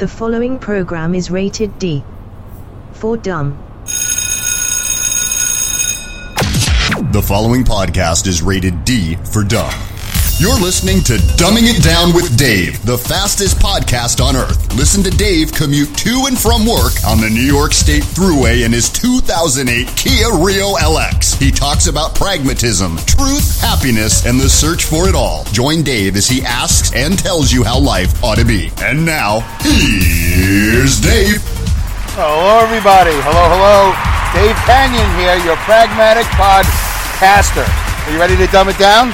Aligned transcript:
The 0.00 0.08
following 0.08 0.58
program 0.58 1.14
is 1.14 1.30
rated 1.30 1.78
D 1.78 2.02
for 2.92 3.18
dumb. 3.18 3.58
The 7.12 7.22
following 7.22 7.64
podcast 7.64 8.26
is 8.26 8.40
rated 8.40 8.86
D 8.86 9.16
for 9.16 9.44
dumb. 9.44 9.89
You're 10.40 10.56
listening 10.56 11.04
to 11.04 11.20
Dumbing 11.36 11.68
It 11.68 11.84
Down 11.84 12.14
with 12.14 12.34
Dave, 12.38 12.80
the 12.86 12.96
fastest 12.96 13.58
podcast 13.58 14.24
on 14.24 14.36
earth. 14.36 14.72
Listen 14.74 15.02
to 15.04 15.10
Dave 15.10 15.52
commute 15.52 15.92
to 15.98 16.24
and 16.32 16.32
from 16.32 16.64
work 16.64 16.96
on 17.04 17.20
the 17.20 17.28
New 17.28 17.44
York 17.44 17.74
State 17.74 18.04
Thruway 18.04 18.64
in 18.64 18.72
his 18.72 18.88
2008 18.88 19.68
Kia 20.00 20.32
Rio 20.32 20.80
LX. 20.80 21.36
He 21.36 21.50
talks 21.50 21.88
about 21.88 22.14
pragmatism, 22.14 22.96
truth, 23.04 23.60
happiness, 23.60 24.24
and 24.24 24.40
the 24.40 24.48
search 24.48 24.88
for 24.88 25.10
it 25.10 25.14
all. 25.14 25.44
Join 25.52 25.82
Dave 25.82 26.16
as 26.16 26.26
he 26.26 26.40
asks 26.40 26.90
and 26.96 27.18
tells 27.18 27.52
you 27.52 27.62
how 27.62 27.78
life 27.78 28.24
ought 28.24 28.38
to 28.38 28.46
be. 28.46 28.72
And 28.80 29.04
now, 29.04 29.40
here's 29.60 31.04
Dave. 31.04 31.44
Hello, 32.16 32.64
everybody. 32.64 33.12
Hello, 33.28 33.44
hello. 33.44 33.92
Dave 34.32 34.56
Kanyan 34.64 35.04
here, 35.20 35.36
your 35.44 35.60
pragmatic 35.68 36.24
podcaster. 36.40 37.68
Are 38.08 38.10
you 38.10 38.18
ready 38.18 38.40
to 38.40 38.46
dumb 38.46 38.70
it 38.70 38.78
down? 38.78 39.12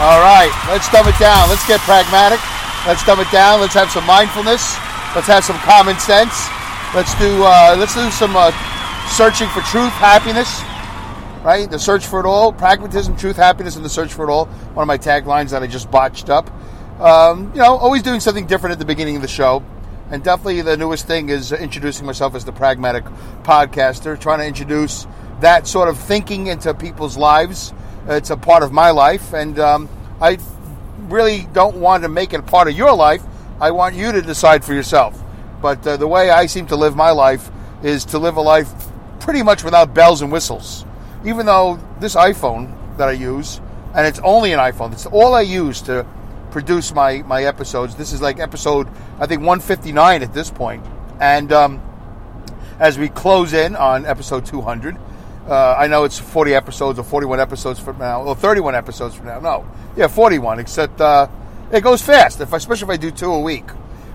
All 0.00 0.18
right, 0.18 0.48
let's 0.68 0.88
dumb 0.88 1.06
it 1.08 1.18
down. 1.20 1.50
Let's 1.50 1.66
get 1.68 1.78
pragmatic. 1.80 2.40
Let's 2.86 3.04
dumb 3.04 3.20
it 3.20 3.30
down. 3.30 3.60
Let's 3.60 3.74
have 3.74 3.90
some 3.90 4.06
mindfulness. 4.06 4.74
Let's 5.14 5.26
have 5.26 5.44
some 5.44 5.58
common 5.58 5.98
sense. 5.98 6.48
Let's 6.94 7.14
do 7.18 7.44
uh, 7.44 7.76
let's 7.78 7.94
do 7.94 8.10
some 8.10 8.34
uh, 8.34 8.50
searching 9.10 9.46
for 9.48 9.60
truth, 9.60 9.92
happiness. 9.92 10.62
Right, 11.44 11.70
the 11.70 11.78
search 11.78 12.06
for 12.06 12.18
it 12.18 12.24
all, 12.24 12.50
pragmatism, 12.50 13.18
truth, 13.18 13.36
happiness, 13.36 13.76
and 13.76 13.84
the 13.84 13.90
search 13.90 14.12
for 14.12 14.26
it 14.26 14.30
all. 14.30 14.46
One 14.72 14.84
of 14.84 14.88
my 14.88 14.96
taglines 14.96 15.50
that 15.50 15.62
I 15.62 15.66
just 15.66 15.90
botched 15.90 16.30
up. 16.30 16.50
Um, 16.98 17.50
you 17.52 17.60
know, 17.60 17.76
always 17.76 18.02
doing 18.02 18.20
something 18.20 18.46
different 18.46 18.72
at 18.72 18.78
the 18.78 18.86
beginning 18.86 19.16
of 19.16 19.22
the 19.22 19.28
show. 19.28 19.62
And 20.10 20.24
definitely 20.24 20.62
the 20.62 20.78
newest 20.78 21.06
thing 21.06 21.28
is 21.28 21.52
introducing 21.52 22.06
myself 22.06 22.34
as 22.34 22.46
the 22.46 22.52
pragmatic 22.52 23.04
podcaster, 23.42 24.18
trying 24.18 24.38
to 24.38 24.46
introduce 24.46 25.06
that 25.40 25.66
sort 25.66 25.90
of 25.90 25.98
thinking 25.98 26.46
into 26.46 26.72
people's 26.72 27.18
lives. 27.18 27.74
It's 28.08 28.30
a 28.30 28.36
part 28.36 28.62
of 28.62 28.72
my 28.72 28.90
life, 28.90 29.32
and 29.32 29.58
um, 29.58 29.88
I 30.20 30.38
really 31.08 31.46
don't 31.52 31.76
want 31.76 32.02
to 32.02 32.08
make 32.08 32.32
it 32.32 32.40
a 32.40 32.42
part 32.42 32.68
of 32.68 32.76
your 32.76 32.94
life. 32.94 33.22
I 33.60 33.70
want 33.72 33.94
you 33.94 34.12
to 34.12 34.22
decide 34.22 34.64
for 34.64 34.74
yourself. 34.74 35.22
But 35.60 35.86
uh, 35.86 35.96
the 35.96 36.08
way 36.08 36.30
I 36.30 36.46
seem 36.46 36.66
to 36.68 36.76
live 36.76 36.96
my 36.96 37.10
life 37.10 37.50
is 37.82 38.04
to 38.06 38.18
live 38.18 38.36
a 38.36 38.40
life 38.40 38.72
pretty 39.20 39.42
much 39.42 39.62
without 39.62 39.94
bells 39.94 40.22
and 40.22 40.32
whistles. 40.32 40.84
Even 41.24 41.46
though 41.46 41.78
this 42.00 42.14
iPhone 42.14 42.74
that 42.96 43.08
I 43.08 43.12
use, 43.12 43.60
and 43.94 44.06
it's 44.06 44.20
only 44.20 44.52
an 44.52 44.58
iPhone, 44.58 44.92
it's 44.92 45.06
all 45.06 45.34
I 45.34 45.42
use 45.42 45.82
to 45.82 46.06
produce 46.50 46.94
my, 46.94 47.22
my 47.22 47.44
episodes. 47.44 47.94
This 47.96 48.12
is 48.12 48.22
like 48.22 48.38
episode, 48.38 48.88
I 49.18 49.26
think, 49.26 49.40
159 49.40 50.22
at 50.22 50.32
this 50.32 50.50
point. 50.50 50.84
And 51.20 51.52
um, 51.52 51.82
as 52.78 52.98
we 52.98 53.08
close 53.08 53.52
in 53.52 53.76
on 53.76 54.06
episode 54.06 54.46
200, 54.46 54.96
uh, 55.50 55.74
I 55.76 55.88
know 55.88 56.04
it's 56.04 56.18
40 56.18 56.54
episodes 56.54 56.98
or 56.98 57.02
41 57.02 57.40
episodes 57.40 57.80
from 57.80 57.98
now, 57.98 58.22
or 58.22 58.36
31 58.36 58.74
episodes 58.74 59.16
from 59.16 59.26
now. 59.26 59.40
No, 59.40 59.68
yeah, 59.96 60.06
41. 60.06 60.60
Except 60.60 61.00
uh, 61.00 61.28
it 61.72 61.82
goes 61.82 62.00
fast, 62.00 62.40
if, 62.40 62.54
I, 62.54 62.56
especially 62.56 62.84
if 62.84 62.90
I 62.90 62.96
do 62.96 63.10
two 63.10 63.32
a 63.32 63.40
week. 63.40 63.64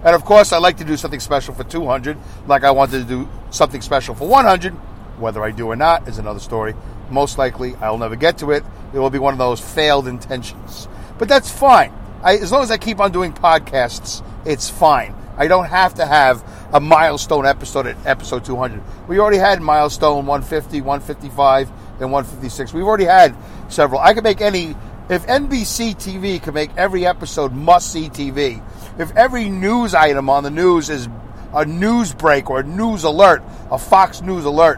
And 0.03 0.15
of 0.15 0.23
course, 0.23 0.53
I 0.53 0.59
like 0.59 0.77
to 0.77 0.85
do 0.85 0.95
something 0.95 1.19
special 1.19 1.53
for 1.53 1.63
200, 1.63 2.17
like 2.47 2.63
I 2.63 2.71
wanted 2.71 2.99
to 2.99 3.05
do 3.05 3.29
something 3.49 3.81
special 3.81 4.15
for 4.15 4.27
100. 4.27 4.71
Whether 5.19 5.43
I 5.43 5.51
do 5.51 5.67
or 5.67 5.75
not 5.75 6.07
is 6.07 6.17
another 6.19 6.39
story. 6.39 6.73
Most 7.09 7.37
likely, 7.37 7.75
I'll 7.75 7.97
never 7.97 8.15
get 8.15 8.37
to 8.39 8.51
it. 8.51 8.63
It 8.93 8.99
will 8.99 9.09
be 9.09 9.19
one 9.19 9.33
of 9.33 9.37
those 9.37 9.59
failed 9.59 10.07
intentions. 10.07 10.87
But 11.17 11.27
that's 11.27 11.49
fine. 11.49 11.93
I, 12.23 12.35
as 12.37 12.51
long 12.51 12.63
as 12.63 12.71
I 12.71 12.77
keep 12.77 12.99
on 12.99 13.11
doing 13.11 13.33
podcasts, 13.33 14.23
it's 14.45 14.69
fine. 14.69 15.15
I 15.37 15.47
don't 15.47 15.65
have 15.65 15.95
to 15.95 16.05
have 16.05 16.43
a 16.73 16.79
milestone 16.79 17.45
episode 17.45 17.87
at 17.87 17.97
episode 18.05 18.45
200. 18.45 18.81
We 19.07 19.19
already 19.19 19.37
had 19.37 19.61
milestone 19.61 20.25
150, 20.25 20.81
155, 20.81 21.69
and 21.99 22.11
156. 22.11 22.73
We've 22.73 22.85
already 22.85 23.05
had 23.05 23.35
several. 23.69 23.99
I 23.99 24.13
could 24.13 24.23
make 24.23 24.41
any. 24.41 24.75
If 25.07 25.27
NBC 25.27 25.95
TV 25.95 26.41
could 26.41 26.55
make 26.55 26.71
every 26.77 27.05
episode 27.05 27.53
must 27.53 27.91
see 27.91 28.09
TV, 28.09 28.63
if 28.97 29.15
every 29.15 29.49
news 29.49 29.93
item 29.93 30.31
on 30.31 30.43
the 30.43 30.49
news 30.49 30.89
is 30.89 31.07
a 31.53 31.63
news 31.63 32.13
break 32.13 32.49
or 32.49 32.61
a 32.61 32.63
news 32.63 33.03
alert, 33.03 33.43
a 33.69 33.77
Fox 33.77 34.21
News 34.21 34.45
alert, 34.45 34.77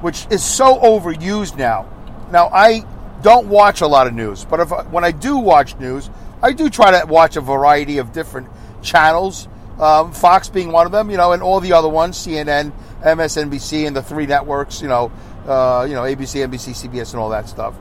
which 0.00 0.26
is 0.30 0.42
so 0.42 0.78
overused 0.80 1.56
now. 1.56 1.88
Now, 2.32 2.48
I 2.48 2.84
don't 3.22 3.46
watch 3.46 3.80
a 3.80 3.86
lot 3.86 4.06
of 4.06 4.14
news, 4.14 4.44
but 4.44 4.60
if 4.60 4.70
when 4.90 5.04
I 5.04 5.12
do 5.12 5.36
watch 5.38 5.76
news, 5.76 6.10
I 6.42 6.52
do 6.52 6.68
try 6.68 6.98
to 7.00 7.06
watch 7.06 7.36
a 7.36 7.40
variety 7.40 7.98
of 7.98 8.12
different 8.12 8.48
channels 8.82 9.46
um, 9.78 10.12
Fox 10.12 10.48
being 10.48 10.72
one 10.72 10.86
of 10.86 10.92
them, 10.92 11.10
you 11.10 11.16
know, 11.16 11.32
and 11.32 11.42
all 11.42 11.60
the 11.60 11.72
other 11.72 11.88
ones, 11.88 12.18
CNN, 12.18 12.72
MSNBC, 13.02 13.86
and 13.86 13.96
the 13.96 14.02
three 14.02 14.26
networks, 14.26 14.82
you 14.82 14.88
know, 14.88 15.10
uh, 15.46 15.86
you 15.88 15.94
know, 15.94 16.02
ABC, 16.02 16.46
NBC, 16.46 16.88
CBS, 16.88 17.12
and 17.12 17.20
all 17.20 17.30
that 17.30 17.48
stuff. 17.48 17.74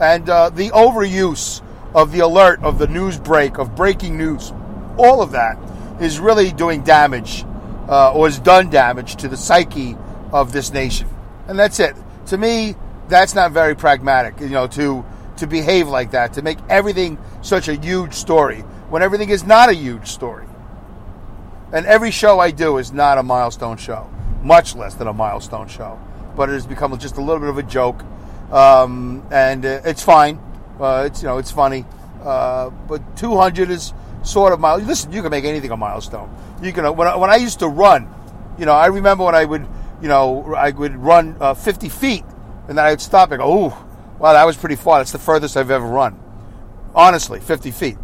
And 0.00 0.28
uh, 0.28 0.50
the 0.50 0.70
overuse 0.70 1.62
of 1.94 2.12
the 2.12 2.20
alert, 2.20 2.62
of 2.62 2.78
the 2.78 2.86
news 2.86 3.18
break, 3.18 3.58
of 3.58 3.74
breaking 3.74 4.16
news, 4.16 4.52
all 4.96 5.22
of 5.22 5.32
that 5.32 5.58
is 6.00 6.18
really 6.18 6.52
doing 6.52 6.82
damage, 6.82 7.44
uh, 7.88 8.12
or 8.12 8.26
has 8.26 8.38
done 8.38 8.70
damage 8.70 9.16
to 9.16 9.28
the 9.28 9.36
psyche 9.36 9.96
of 10.32 10.52
this 10.52 10.72
nation. 10.72 11.08
And 11.48 11.58
that's 11.58 11.80
it. 11.80 11.96
To 12.26 12.38
me, 12.38 12.76
that's 13.08 13.34
not 13.34 13.52
very 13.52 13.74
pragmatic, 13.74 14.40
you 14.40 14.48
know, 14.48 14.66
to 14.68 15.04
to 15.38 15.46
behave 15.46 15.88
like 15.88 16.12
that, 16.12 16.34
to 16.34 16.42
make 16.42 16.58
everything 16.68 17.18
such 17.40 17.66
a 17.66 17.74
huge 17.74 18.14
story 18.14 18.60
when 18.90 19.02
everything 19.02 19.30
is 19.30 19.44
not 19.44 19.68
a 19.68 19.74
huge 19.74 20.06
story. 20.06 20.46
And 21.72 21.86
every 21.86 22.10
show 22.10 22.38
I 22.38 22.50
do 22.50 22.76
is 22.76 22.92
not 22.92 23.16
a 23.16 23.22
milestone 23.22 23.78
show, 23.78 24.10
much 24.42 24.76
less 24.76 24.94
than 24.94 25.08
a 25.08 25.12
milestone 25.12 25.68
show. 25.68 25.98
But 26.36 26.50
it 26.50 26.52
has 26.52 26.66
become 26.66 26.96
just 26.98 27.16
a 27.16 27.20
little 27.20 27.40
bit 27.40 27.48
of 27.48 27.56
a 27.56 27.62
joke, 27.62 28.04
um, 28.50 29.26
and 29.30 29.64
uh, 29.64 29.80
it's 29.84 30.02
fine. 30.02 30.38
Uh, 30.78 31.04
it's 31.06 31.22
you 31.22 31.28
know 31.28 31.38
it's 31.38 31.50
funny, 31.50 31.86
uh, 32.22 32.70
but 32.88 33.16
200 33.16 33.70
is 33.70 33.94
sort 34.22 34.52
of 34.52 34.60
mild. 34.60 34.84
Listen, 34.84 35.12
you 35.12 35.22
can 35.22 35.30
make 35.30 35.44
anything 35.44 35.70
a 35.70 35.76
milestone. 35.76 36.34
You 36.62 36.72
can 36.72 36.94
when 36.96 37.08
I, 37.08 37.16
when 37.16 37.30
I 37.30 37.36
used 37.36 37.58
to 37.60 37.68
run, 37.68 38.08
you 38.58 38.66
know, 38.66 38.72
I 38.72 38.86
remember 38.86 39.24
when 39.24 39.34
I 39.34 39.44
would 39.44 39.66
you 40.02 40.08
know 40.08 40.54
I 40.54 40.70
would 40.70 40.96
run 40.96 41.36
uh, 41.40 41.54
50 41.54 41.88
feet, 41.88 42.24
and 42.68 42.76
then 42.76 42.84
I 42.84 42.90
would 42.90 43.00
stop 43.00 43.30
and 43.30 43.40
go, 43.40 43.66
"Ooh, 43.66 43.72
wow, 44.18 44.32
that 44.34 44.44
was 44.44 44.56
pretty 44.56 44.76
far. 44.76 45.00
That's 45.00 45.12
the 45.12 45.18
furthest 45.18 45.56
I've 45.56 45.70
ever 45.70 45.86
run." 45.86 46.18
Honestly, 46.94 47.40
50 47.40 47.70
feet, 47.70 47.96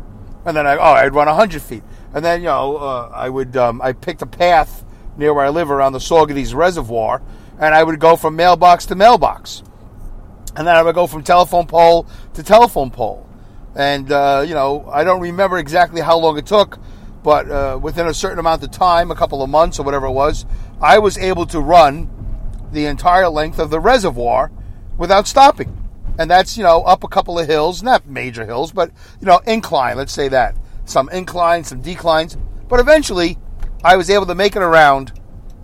and 0.47 0.57
then 0.57 0.67
I 0.67 0.77
oh 0.77 0.95
I'd 0.95 1.15
run 1.15 1.27
100 1.27 1.61
feet. 1.61 1.83
And 2.15 2.25
then, 2.25 2.41
you 2.41 2.47
know, 2.47 2.77
uh, 2.77 3.11
I 3.15 3.29
would, 3.29 3.57
um, 3.57 3.83
I 3.83 3.93
picked 3.93 4.23
a 4.23 4.27
path 4.27 4.85
near 5.17 5.35
where 5.35 5.45
I 5.45 5.51
live 5.51 5.71
around 5.71 5.93
the 5.93 5.99
Saugerties 5.99 6.55
Reservoir, 6.55 7.21
and 7.59 7.75
I 7.75 7.83
would 7.83 8.01
go 8.01 8.17
from 8.17 8.37
mailbox 8.37 8.87
to 8.87 8.95
mailbox. 8.95 9.63
And 10.57 10.67
then 10.67 10.75
I 10.75 10.83
would 10.83 10.95
go 10.95 11.07
from 11.07 11.23
telephone 11.23 11.67
pole 11.67 12.07
to 12.35 12.43
telephone 12.43 12.91
pole. 12.91 13.29
And, 13.77 14.11
uh, 14.11 14.45
you 14.47 14.55
know, 14.55 14.89
I 14.91 15.05
don't 15.05 15.21
remember 15.21 15.59
exactly 15.59 16.01
how 16.01 16.19
long 16.19 16.39
it 16.39 16.47
took, 16.47 16.79
but 17.23 17.51
uh, 17.51 17.79
within 17.81 18.07
a 18.07 18.15
certain 18.15 18.39
amount 18.39 18.63
of 18.63 18.71
time, 18.71 19.11
a 19.11 19.15
couple 19.15 19.43
of 19.43 19.51
months 19.51 19.79
or 19.79 19.83
whatever 19.83 20.07
it 20.07 20.13
was, 20.13 20.47
I 20.81 20.99
was 20.99 21.19
able 21.19 21.47
to 21.47 21.61
run 21.61 22.11
the 22.73 22.87
entire 22.87 23.29
length 23.29 23.59
of 23.59 23.71
the 23.71 23.81
reservoir 23.81 24.51
without 24.97 25.27
stopping. 25.27 25.75
And 26.19 26.31
that's, 26.31 26.57
you 26.57 26.65
know, 26.65 26.83
up 26.83 27.05
a 27.05 27.09
couple 27.09 27.39
of 27.39 27.47
hills, 27.47 27.83
not 27.83 28.07
major 28.07 28.45
hills, 28.45 28.73
but, 28.73 28.91
you 29.21 29.27
know, 29.27 29.39
incline, 29.47 29.97
let's 29.97 30.13
say 30.13 30.29
that 30.29 30.57
some 30.89 31.09
inclines, 31.11 31.69
some 31.69 31.83
declines, 31.83 32.37
but 32.69 32.81
eventually 32.81 33.39
I 33.85 33.97
was 33.97 34.11
able 34.11 34.27
to 34.27 34.35
make 34.35 34.57
it 34.57 34.63
around 34.63 35.13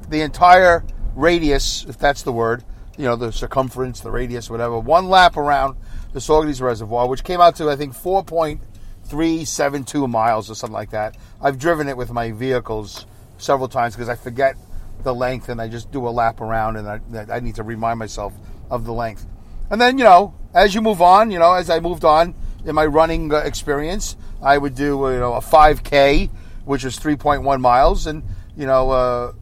the 0.08 0.20
entire 0.20 0.84
radius, 1.14 1.84
if 1.88 1.98
that's 1.98 2.22
the 2.22 2.32
word, 2.32 2.64
you 2.96 3.04
know, 3.04 3.16
the 3.16 3.32
circumference, 3.32 4.00
the 4.00 4.10
radius, 4.10 4.48
whatever, 4.50 4.78
one 4.78 5.08
lap 5.08 5.36
around 5.36 5.76
the 6.12 6.20
Saugerties 6.20 6.60
Reservoir, 6.60 7.08
which 7.08 7.24
came 7.24 7.40
out 7.40 7.56
to, 7.56 7.70
I 7.70 7.76
think, 7.76 7.94
4.372 7.94 10.08
miles 10.08 10.50
or 10.50 10.54
something 10.54 10.74
like 10.74 10.90
that. 10.90 11.16
I've 11.40 11.58
driven 11.58 11.88
it 11.88 11.96
with 11.96 12.12
my 12.12 12.30
vehicles 12.30 13.06
several 13.38 13.68
times 13.68 13.94
because 13.94 14.08
I 14.08 14.14
forget 14.14 14.56
the 15.02 15.14
length 15.14 15.48
and 15.48 15.60
I 15.60 15.68
just 15.68 15.90
do 15.90 16.06
a 16.06 16.10
lap 16.10 16.40
around 16.40 16.76
and 16.76 16.88
I, 16.88 17.00
I 17.36 17.40
need 17.40 17.56
to 17.56 17.62
remind 17.62 17.98
myself 17.98 18.32
of 18.70 18.84
the 18.84 18.92
length. 18.92 19.26
And 19.70 19.80
then, 19.80 19.98
you 19.98 20.04
know, 20.04 20.34
as 20.54 20.74
you 20.74 20.82
move 20.82 21.02
on, 21.02 21.30
you 21.30 21.38
know, 21.38 21.54
as 21.54 21.70
I 21.70 21.80
moved 21.80 22.04
on 22.04 22.34
in 22.64 22.74
my 22.74 22.86
running 22.86 23.32
uh, 23.32 23.38
experience, 23.38 24.16
I 24.44 24.58
would 24.58 24.74
do 24.74 24.84
you 24.84 25.18
know 25.18 25.34
a 25.34 25.40
5K, 25.40 26.30
which 26.64 26.84
was 26.84 26.98
3.1 26.98 27.60
miles, 27.60 28.06
and 28.06 28.22
you 28.56 28.66
know 28.66 28.90
uh, 28.90 29.32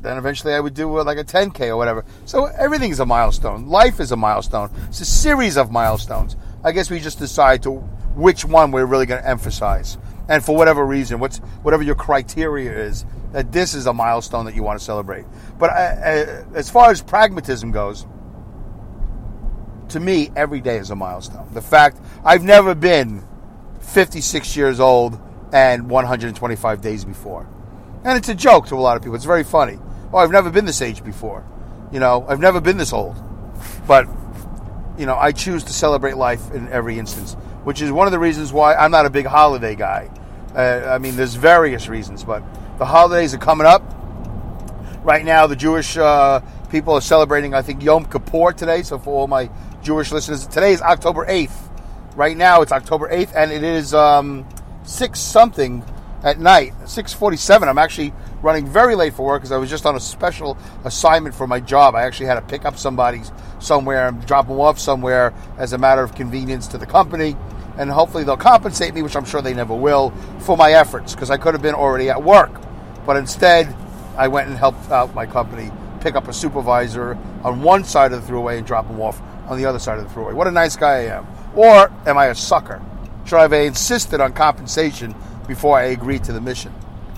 then 0.00 0.16
eventually 0.16 0.54
I 0.54 0.60
would 0.60 0.74
do 0.74 0.98
uh, 0.98 1.04
like 1.04 1.18
a 1.18 1.24
10K 1.24 1.68
or 1.68 1.76
whatever. 1.76 2.04
So 2.24 2.46
everything's 2.46 2.98
a 2.98 3.06
milestone. 3.06 3.66
Life 3.66 4.00
is 4.00 4.10
a 4.10 4.16
milestone. 4.16 4.70
It's 4.88 5.00
a 5.00 5.04
series 5.04 5.56
of 5.56 5.70
milestones. 5.70 6.36
I 6.64 6.72
guess 6.72 6.90
we 6.90 6.98
just 6.98 7.18
decide 7.18 7.62
to 7.64 7.72
which 8.16 8.44
one 8.44 8.72
we're 8.72 8.86
really 8.86 9.06
going 9.06 9.22
to 9.22 9.28
emphasize, 9.28 9.98
and 10.28 10.42
for 10.42 10.56
whatever 10.56 10.84
reason, 10.84 11.20
what's 11.20 11.38
whatever 11.62 11.82
your 11.82 11.94
criteria 11.94 12.72
is, 12.72 13.04
that 13.32 13.52
this 13.52 13.74
is 13.74 13.86
a 13.86 13.92
milestone 13.92 14.46
that 14.46 14.54
you 14.54 14.62
want 14.62 14.78
to 14.78 14.84
celebrate. 14.84 15.26
But 15.58 15.70
I, 15.70 15.74
uh, 15.74 16.00
I, 16.02 16.20
uh, 16.22 16.44
as 16.54 16.70
far 16.70 16.90
as 16.90 17.02
pragmatism 17.02 17.70
goes 17.70 18.06
to 19.90 20.00
me, 20.00 20.30
every 20.36 20.60
day 20.60 20.78
is 20.78 20.90
a 20.90 20.96
milestone. 20.96 21.48
The 21.52 21.62
fact 21.62 22.00
I've 22.24 22.44
never 22.44 22.74
been 22.74 23.27
56 23.88 24.56
years 24.56 24.80
old 24.80 25.18
and 25.52 25.88
125 25.88 26.80
days 26.80 27.04
before. 27.04 27.48
And 28.04 28.18
it's 28.18 28.28
a 28.28 28.34
joke 28.34 28.66
to 28.66 28.74
a 28.74 28.76
lot 28.76 28.96
of 28.96 29.02
people. 29.02 29.16
It's 29.16 29.24
very 29.24 29.44
funny. 29.44 29.78
Oh, 30.12 30.18
I've 30.18 30.30
never 30.30 30.50
been 30.50 30.66
this 30.66 30.82
age 30.82 31.02
before. 31.02 31.44
You 31.92 32.00
know, 32.00 32.24
I've 32.28 32.40
never 32.40 32.60
been 32.60 32.76
this 32.76 32.92
old. 32.92 33.16
But, 33.86 34.06
you 34.98 35.06
know, 35.06 35.16
I 35.16 35.32
choose 35.32 35.64
to 35.64 35.72
celebrate 35.72 36.16
life 36.16 36.52
in 36.52 36.68
every 36.68 36.98
instance, 36.98 37.34
which 37.64 37.80
is 37.80 37.90
one 37.90 38.06
of 38.06 38.12
the 38.12 38.18
reasons 38.18 38.52
why 38.52 38.74
I'm 38.74 38.90
not 38.90 39.06
a 39.06 39.10
big 39.10 39.26
holiday 39.26 39.74
guy. 39.74 40.10
Uh, 40.54 40.82
I 40.86 40.98
mean, 40.98 41.16
there's 41.16 41.34
various 41.34 41.88
reasons, 41.88 42.24
but 42.24 42.42
the 42.78 42.84
holidays 42.84 43.34
are 43.34 43.38
coming 43.38 43.66
up. 43.66 43.82
Right 45.02 45.24
now, 45.24 45.46
the 45.46 45.56
Jewish 45.56 45.96
uh, 45.96 46.40
people 46.70 46.94
are 46.94 47.00
celebrating, 47.00 47.54
I 47.54 47.62
think, 47.62 47.82
Yom 47.82 48.04
Kippur 48.04 48.52
today. 48.52 48.82
So, 48.82 48.98
for 48.98 49.14
all 49.14 49.26
my 49.26 49.50
Jewish 49.82 50.12
listeners, 50.12 50.46
today 50.46 50.72
is 50.72 50.82
October 50.82 51.24
8th. 51.26 51.67
Right 52.18 52.36
now, 52.36 52.62
it's 52.62 52.72
October 52.72 53.08
8th, 53.08 53.32
and 53.36 53.52
it 53.52 53.62
is 53.62 53.94
um, 53.94 54.44
6 54.82 55.20
something 55.20 55.84
at 56.24 56.40
night, 56.40 56.72
6:47. 56.80 57.68
I'm 57.68 57.78
actually 57.78 58.12
running 58.42 58.66
very 58.66 58.96
late 58.96 59.14
for 59.14 59.24
work 59.24 59.42
because 59.42 59.52
I 59.52 59.56
was 59.56 59.70
just 59.70 59.86
on 59.86 59.94
a 59.94 60.00
special 60.00 60.58
assignment 60.82 61.32
for 61.32 61.46
my 61.46 61.60
job. 61.60 61.94
I 61.94 62.02
actually 62.02 62.26
had 62.26 62.34
to 62.34 62.42
pick 62.42 62.64
up 62.64 62.76
somebody 62.76 63.22
somewhere 63.60 64.08
and 64.08 64.26
drop 64.26 64.48
them 64.48 64.58
off 64.58 64.80
somewhere 64.80 65.32
as 65.58 65.72
a 65.72 65.78
matter 65.78 66.02
of 66.02 66.16
convenience 66.16 66.66
to 66.66 66.76
the 66.78 66.86
company, 66.86 67.36
and 67.78 67.88
hopefully 67.88 68.24
they'll 68.24 68.36
compensate 68.36 68.94
me, 68.94 69.02
which 69.02 69.14
I'm 69.14 69.24
sure 69.24 69.40
they 69.40 69.54
never 69.54 69.76
will, 69.76 70.10
for 70.40 70.56
my 70.56 70.72
efforts 70.72 71.14
because 71.14 71.30
I 71.30 71.36
could 71.36 71.54
have 71.54 71.62
been 71.62 71.76
already 71.76 72.10
at 72.10 72.20
work, 72.20 72.50
but 73.06 73.16
instead 73.16 73.72
I 74.16 74.26
went 74.26 74.48
and 74.48 74.58
helped 74.58 74.90
out 74.90 75.14
my 75.14 75.24
company 75.24 75.70
pick 76.00 76.16
up 76.16 76.26
a 76.26 76.32
supervisor 76.32 77.16
on 77.44 77.62
one 77.62 77.84
side 77.84 78.12
of 78.12 78.26
the 78.26 78.32
Thruway 78.32 78.58
and 78.58 78.66
drop 78.66 78.88
him 78.88 79.00
off 79.00 79.22
on 79.46 79.56
the 79.56 79.66
other 79.66 79.78
side 79.78 80.00
of 80.00 80.08
the 80.08 80.12
Thruway. 80.12 80.34
What 80.34 80.48
a 80.48 80.50
nice 80.50 80.74
guy 80.74 80.94
I 80.94 81.18
am. 81.18 81.37
Or 81.58 81.90
am 82.06 82.16
I 82.16 82.26
a 82.26 82.36
sucker? 82.36 82.80
Should 83.24 83.38
I 83.38 83.42
have 83.42 83.52
insisted 83.52 84.20
on 84.20 84.32
compensation 84.32 85.12
before 85.48 85.76
I 85.76 85.86
agreed 85.86 86.22
to 86.24 86.32
the 86.32 86.40
mission. 86.40 86.72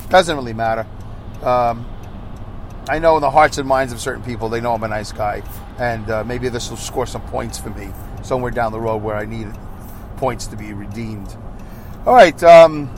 Doesn't 0.08 0.34
really 0.34 0.54
matter. 0.54 0.86
Um, 1.42 1.86
I 2.88 2.98
know 2.98 3.16
in 3.16 3.20
the 3.20 3.30
hearts 3.30 3.58
and 3.58 3.68
minds 3.68 3.92
of 3.92 4.00
certain 4.00 4.22
people, 4.22 4.48
they 4.48 4.62
know 4.62 4.72
I'm 4.72 4.82
a 4.82 4.88
nice 4.88 5.12
guy, 5.12 5.42
and 5.78 6.08
uh, 6.10 6.24
maybe 6.24 6.48
this 6.48 6.70
will 6.70 6.78
score 6.78 7.06
some 7.06 7.20
points 7.22 7.58
for 7.58 7.68
me 7.68 7.90
somewhere 8.22 8.50
down 8.50 8.72
the 8.72 8.80
road 8.80 9.02
where 9.02 9.16
I 9.16 9.26
need 9.26 9.48
points 10.16 10.46
to 10.46 10.56
be 10.56 10.72
redeemed. 10.72 11.36
All 12.06 12.14
right. 12.14 12.42
Um, 12.42 12.88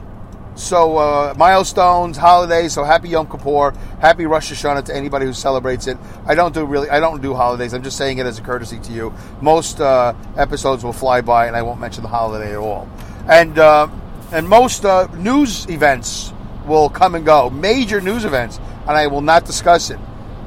so 0.54 0.99
uh, 0.99 1.34
milestones, 1.37 2.16
holidays. 2.16 2.72
So 2.72 2.84
happy 2.84 3.08
Yom 3.10 3.26
Kippur, 3.26 3.72
happy 4.00 4.26
Rosh 4.26 4.52
Hashanah 4.52 4.84
to 4.87 4.96
anybody 4.96 5.26
who 5.26 5.32
celebrates 5.32 5.87
it. 5.87 5.96
I 6.26 6.34
don't 6.34 6.54
do 6.54 6.64
really, 6.64 6.90
I 6.90 7.00
don't 7.00 7.22
do 7.22 7.34
holidays. 7.34 7.72
I'm 7.72 7.82
just 7.82 7.96
saying 7.96 8.19
it 8.19 8.26
as 8.26 8.38
a 8.38 8.43
courtesy 8.43 8.78
to 8.81 8.93
you. 8.93 9.14
Most 9.40 9.81
uh, 9.81 10.14
episodes 10.37 10.84
will 10.84 10.93
fly 10.93 11.20
by, 11.20 11.46
and 11.46 11.56
I 11.56 11.62
won't 11.62 11.81
mention 11.81 12.02
the 12.02 12.08
holiday 12.08 12.52
at 12.52 12.58
all. 12.58 12.88
And 13.28 13.58
uh, 13.58 13.88
and 14.32 14.49
most 14.49 14.84
uh, 14.84 15.08
news 15.14 15.69
events 15.69 16.32
will 16.66 16.88
come 16.88 17.14
and 17.14 17.26
go, 17.26 17.50
major 17.50 18.00
news 18.00 18.25
events, 18.25 18.58
and 18.87 18.90
I 18.90 19.06
will 19.06 19.20
not 19.20 19.44
discuss 19.44 19.90
it. 19.90 19.99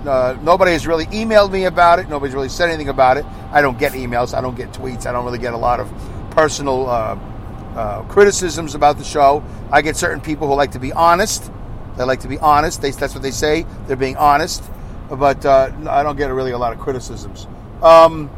Uh, 0.05 0.37
nobody 0.41 0.71
has 0.71 0.85
really 0.85 1.05
emailed 1.07 1.51
me 1.51 1.65
about 1.65 1.99
it. 1.99 2.07
Nobody's 2.09 2.35
really 2.35 2.49
said 2.49 2.69
anything 2.69 2.89
about 2.89 3.17
it. 3.17 3.25
I 3.51 3.61
don't 3.61 3.77
get 3.77 3.93
emails. 3.93 4.35
I 4.37 4.41
don't 4.41 4.55
get 4.55 4.71
tweets. 4.71 5.05
I 5.05 5.11
don't 5.11 5.25
really 5.25 5.39
get 5.39 5.53
a 5.53 5.57
lot 5.57 5.79
of 5.79 5.91
personal 6.31 6.87
uh, 7.75 8.04
criticisms 8.04 8.75
about 8.75 8.98
the 8.98 9.04
show. 9.04 9.44
I 9.72 9.81
get 9.81 9.98
certain 9.98 10.22
people 10.22 10.48
who 10.48 10.56
like 10.56 10.72
to 10.72 10.80
be 10.80 10.94
honest. 10.94 11.51
They 11.98 12.04
like 12.04 12.22
to 12.22 12.27
be 12.27 12.38
honest. 12.39 12.81
They, 12.81 12.92
that's 12.92 13.13
what 13.13 13.24
they 13.24 13.31
say. 13.31 13.66
They're 13.88 13.95
being 13.95 14.18
honest. 14.18 14.63
But 15.10 15.45
uh, 15.45 15.72
I 15.88 16.04
don't 16.04 16.18
get 16.18 16.31
really 16.31 16.51
a 16.51 16.57
lot 16.57 16.74
of 16.74 16.80
criticisms. 16.80 17.48
Um, 17.81 18.30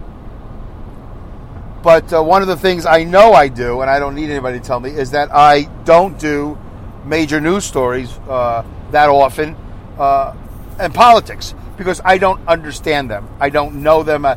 but 1.83 2.11
uh, 2.11 2.21
one 2.21 2.41
of 2.41 2.47
the 2.47 2.57
things 2.57 2.85
I 2.85 3.03
know 3.03 3.33
I 3.33 3.47
do, 3.47 3.81
and 3.81 3.89
I 3.89 3.99
don't 3.99 4.15
need 4.15 4.29
anybody 4.29 4.59
to 4.59 4.65
tell 4.65 4.79
me, 4.79 4.89
is 4.89 5.11
that 5.11 5.33
I 5.33 5.63
don't 5.85 6.19
do 6.19 6.57
major 7.05 7.39
news 7.39 7.63
stories 7.63 8.11
uh, 8.27 8.65
that 8.91 9.07
often 9.09 9.55
uh, 9.97 10.35
and 10.79 10.93
politics 10.93 11.55
because 11.77 12.01
I 12.03 12.17
don't 12.17 12.45
understand 12.47 13.09
them. 13.09 13.29
I 13.39 13.49
don't 13.49 13.83
know 13.83 14.03
them. 14.03 14.25
Uh, 14.25 14.35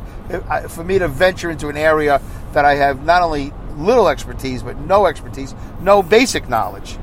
I, 0.49 0.67
for 0.67 0.83
me 0.83 0.99
to 0.99 1.07
venture 1.07 1.49
into 1.49 1.67
an 1.67 1.77
area 1.77 2.21
that 2.53 2.65
I 2.65 2.75
have 2.75 3.03
not 3.03 3.21
only 3.21 3.51
little 3.77 4.07
expertise 4.07 4.63
but 4.63 4.77
no 4.77 5.05
expertise, 5.05 5.55
no 5.81 6.03
basic 6.03 6.49
knowledge, 6.49 6.97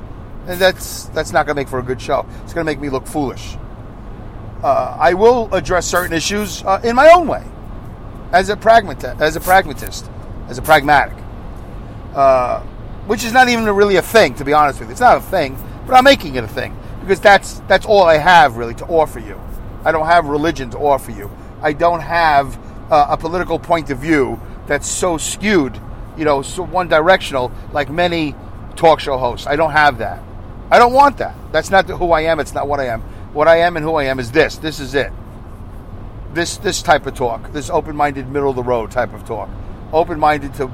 and 0.47 0.61
that's 0.61 1.05
that's 1.07 1.33
not 1.33 1.47
going 1.47 1.57
to 1.57 1.61
make 1.61 1.69
for 1.69 1.79
a 1.79 1.83
good 1.83 2.01
show. 2.01 2.27
It's 2.45 2.55
going 2.55 2.65
to 2.67 2.71
make 2.71 2.81
me 2.81 2.91
look 2.91 3.07
foolish. 3.07 3.57
Uh, 4.63 4.97
I 4.99 5.15
will 5.15 5.55
address 5.55 5.87
certain 5.87 6.13
issues 6.13 6.65
uh, 6.65 6.81
in 6.83 6.97
my 6.97 7.11
own 7.11 7.29
way, 7.29 7.45
as 8.33 8.49
a 8.49 8.57
pragmatist. 8.57 9.21
As 9.21 9.37
a 9.37 9.41
pragmatist 9.41 10.09
as 10.49 10.59
a 10.59 10.63
pragmatic, 10.63 11.17
uh, 12.15 12.61
which 13.07 13.25
is 13.25 13.33
not 13.33 13.49
even 13.49 13.67
really 13.67 13.97
a 13.97 14.03
thing, 14.03 14.35
to 14.35 14.45
be 14.45 14.53
honest 14.53 14.81
with 14.81 14.89
you. 14.89 14.93
It's 14.93 15.01
not 15.01 15.19
a 15.19 15.21
thing, 15.21 15.57
but 15.87 15.95
I'm 15.95 16.05
making 16.05 16.35
it 16.35 16.45
a 16.45 16.49
thing 16.49 16.77
because 17.01 17.21
that's 17.21 17.61
that's 17.69 17.87
all 17.87 18.03
I 18.03 18.17
have 18.17 18.57
really 18.57 18.75
to 18.75 18.87
offer 18.87 19.21
you. 19.21 19.41
I 19.85 19.93
don't 19.93 20.07
have 20.07 20.27
religion 20.27 20.71
to 20.71 20.79
offer 20.79 21.11
you. 21.11 21.31
I 21.63 21.73
don't 21.73 22.01
have 22.01 22.59
uh, 22.91 23.07
a 23.11 23.17
political 23.17 23.59
point 23.59 23.91
of 23.91 23.99
view 23.99 24.41
that's 24.67 24.89
so 24.89 25.19
skewed, 25.19 25.79
you 26.19 26.25
know, 26.25 26.43
so 26.43 26.63
one 26.65 26.89
directional 26.89 27.53
like 27.73 27.89
many 27.91 28.35
talk 28.77 29.01
show 29.01 29.17
hosts. 29.17 29.47
I 29.47 29.57
don't 29.57 29.73
have 29.73 29.99
that. 29.99 30.23
I 30.71 30.79
don't 30.79 30.93
want 30.93 31.19
that. 31.19 31.35
That's 31.53 31.71
not 31.71 31.87
who 31.87 32.13
I 32.13 32.23
am. 32.23 32.41
It's 32.41 32.53
not 32.53 32.69
what 32.69 32.81
I 32.81 32.87
am. 32.87 33.01
What 33.33 33.49
I 33.49 33.59
am 33.61 33.77
and 33.77 33.85
who 33.85 33.95
I 33.95 34.05
am 34.05 34.19
is 34.19 34.33
this. 34.33 34.57
This 34.57 34.81
is 34.81 34.95
it. 34.95 35.13
This 36.35 36.59
this 36.59 36.83
type 36.83 37.07
of 37.07 37.15
talk. 37.15 37.53
This 37.53 37.71
open-minded, 37.71 38.29
middle 38.29 38.51
of 38.51 38.57
the 38.57 38.63
road 38.63 38.91
type 38.91 39.15
of 39.15 39.25
talk 39.25 39.49
open 39.93 40.19
minded 40.19 40.55
to 40.55 40.71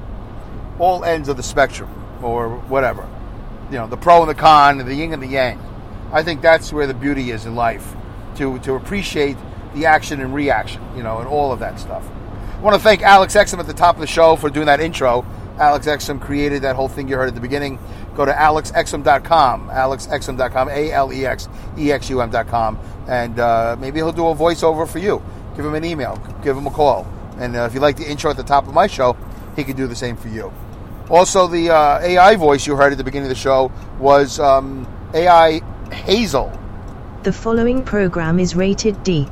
all 0.79 1.05
ends 1.05 1.29
of 1.29 1.37
the 1.37 1.43
spectrum 1.43 1.91
or 2.23 2.49
whatever. 2.49 3.09
You 3.71 3.79
know, 3.79 3.87
the 3.87 3.97
pro 3.97 4.21
and 4.21 4.31
the 4.31 4.35
con, 4.35 4.79
the 4.79 4.95
yin 4.95 5.13
and 5.13 5.23
the 5.23 5.27
yang. 5.27 5.61
I 6.13 6.23
think 6.23 6.43
that's 6.43 6.73
where 6.73 6.87
the 6.87 6.95
beauty 6.95 7.31
is 7.31 7.47
in 7.47 7.55
life 7.55 7.95
to, 8.37 8.59
to 8.61 8.75
appreciate 8.75 9.37
the 9.75 9.87
action 9.87 10.21
and 10.21 10.35
reaction, 10.35 10.83
you 10.97 11.03
know, 11.03 11.19
and 11.19 11.29
all 11.29 11.53
of 11.53 11.61
that 11.61 11.81
stuff. 11.81 12.07
I 12.57 12.61
want 12.61 12.77
to 12.77 12.83
thank 12.83 13.03
Alex 13.03 13.35
Exum 13.35 13.59
at 13.59 13.67
the 13.67 13.75
top 13.75 13.97
of 13.97 14.01
the 14.01 14.07
show 14.07 14.37
for 14.37 14.49
doing 14.49 14.67
that 14.67 14.81
intro. 14.81 15.27
Alex 15.59 15.87
Exum 15.87 16.21
created 16.21 16.63
that 16.63 16.77
whole 16.77 16.89
thing 16.89 17.09
you 17.09 17.17
heard 17.17 17.29
at 17.29 17.35
the 17.35 17.41
beginning. 17.41 17.79
Go 18.15 18.25
to 18.25 18.33
alexexum.com, 18.33 19.69
alexexum.com, 19.69 20.69
A 20.69 20.93
L 20.93 21.13
E 21.13 21.27
X 21.27 21.49
E 21.77 21.93
X 21.93 22.09
U 22.11 22.21
M.com, 22.23 22.79
and 23.09 23.39
uh, 23.39 23.77
maybe 23.79 23.99
he'll 23.99 24.13
do 24.13 24.29
a 24.29 24.35
voiceover 24.35 24.89
for 24.89 24.99
you. 24.99 25.23
Give 25.57 25.65
him 25.65 25.75
an 25.75 25.85
email, 25.85 26.17
give 26.43 26.57
him 26.57 26.67
a 26.67 26.71
call. 26.71 27.07
And 27.39 27.57
uh, 27.57 27.61
if 27.65 27.75
you 27.75 27.81
like 27.81 27.97
the 27.97 28.09
intro 28.09 28.31
at 28.31 28.37
the 28.37 28.43
top 28.45 28.67
of 28.67 28.75
my 28.75 28.87
show, 28.87 29.17
he 29.57 29.65
could 29.65 29.77
do 29.77 29.87
the 29.87 29.97
same 29.97 30.17
for 30.17 30.29
you. 30.29 30.53
Also, 31.11 31.47
the 31.47 31.71
uh, 31.71 32.01
AI 32.01 32.37
voice 32.37 32.67
you 32.67 32.77
heard 32.77 32.93
at 32.93 32.99
the 32.99 33.05
beginning 33.05 33.27
of 33.27 33.37
the 33.37 33.41
show 33.41 33.71
was 33.99 34.41
um, 34.41 34.87
AI 35.13 35.61
Hazel. 35.93 36.59
The 37.25 37.33
following 37.33 37.83
program 37.85 38.39
is 38.39 38.57
rated 38.57 39.03
D 39.03 39.29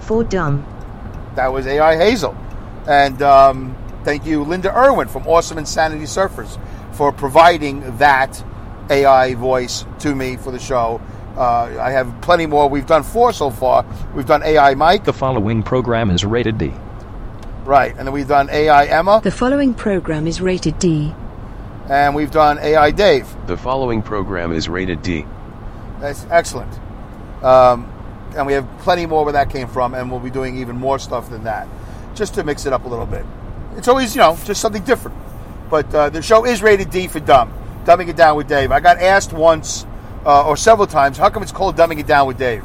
for 0.00 0.22
dumb. 0.22 0.64
That 1.36 1.52
was 1.52 1.66
AI 1.66 1.96
Hazel. 1.96 2.36
And 2.88 3.20
um, 3.22 3.76
thank 4.04 4.26
you, 4.26 4.42
Linda 4.44 4.76
Irwin 4.76 5.08
from 5.08 5.26
Awesome 5.26 5.58
Insanity 5.58 6.04
Surfers, 6.04 6.58
for 6.94 7.12
providing 7.12 7.96
that 7.98 8.42
AI 8.90 9.34
voice 9.34 9.84
to 10.00 10.14
me 10.14 10.36
for 10.36 10.50
the 10.50 10.58
show. 10.58 11.00
Uh, 11.36 11.76
I 11.80 11.90
have 11.90 12.20
plenty 12.22 12.46
more. 12.46 12.68
We've 12.68 12.86
done 12.86 13.02
four 13.02 13.32
so 13.32 13.50
far. 13.50 13.84
We've 14.14 14.26
done 14.26 14.42
AI 14.42 14.74
Mike. 14.74 15.04
The 15.04 15.12
following 15.12 15.62
program 15.62 16.10
is 16.10 16.24
rated 16.24 16.56
D. 16.58 16.72
Right, 17.64 17.90
and 17.96 18.06
then 18.06 18.12
we've 18.14 18.28
done 18.28 18.48
AI 18.48 18.86
Emma, 18.86 19.20
The 19.22 19.30
following 19.32 19.74
program 19.74 20.26
is 20.28 20.40
rated 20.40 20.78
D. 20.78 21.12
and 21.90 22.14
we've 22.14 22.30
done 22.30 22.58
AI 22.60 22.92
Dave. 22.92 23.26
The 23.48 23.56
following 23.56 24.02
program 24.02 24.52
is 24.52 24.68
rated 24.68 25.02
D. 25.02 25.26
That's 26.00 26.24
excellent. 26.30 26.72
Um, 27.42 27.92
and 28.36 28.46
we 28.46 28.52
have 28.52 28.68
plenty 28.78 29.06
more 29.06 29.24
where 29.24 29.32
that 29.32 29.50
came 29.50 29.68
from, 29.68 29.94
and 29.94 30.10
we'll 30.10 30.20
be 30.20 30.30
doing 30.30 30.58
even 30.58 30.76
more 30.76 30.98
stuff 30.98 31.30
than 31.30 31.44
that, 31.44 31.66
just 32.14 32.34
to 32.34 32.44
mix 32.44 32.66
it 32.66 32.72
up 32.72 32.84
a 32.84 32.88
little 32.88 33.06
bit. 33.06 33.24
It's 33.76 33.88
always, 33.88 34.14
you 34.14 34.20
know, 34.20 34.38
just 34.44 34.60
something 34.60 34.84
different. 34.84 35.16
But 35.68 35.94
uh, 35.94 36.10
the 36.10 36.22
show 36.22 36.44
is 36.44 36.62
rated 36.62 36.90
D 36.90 37.08
for 37.08 37.20
dumb. 37.20 37.52
Dumbing 37.84 38.08
it 38.08 38.16
down 38.16 38.36
with 38.36 38.48
Dave. 38.48 38.72
I 38.72 38.80
got 38.80 38.98
asked 38.98 39.32
once 39.32 39.86
uh, 40.24 40.46
or 40.46 40.56
several 40.56 40.86
times, 40.86 41.16
how 41.16 41.30
come 41.30 41.42
it's 41.42 41.52
called 41.52 41.76
Dumbing 41.76 42.00
It 42.00 42.06
Down 42.06 42.26
with 42.26 42.36
Dave? 42.36 42.64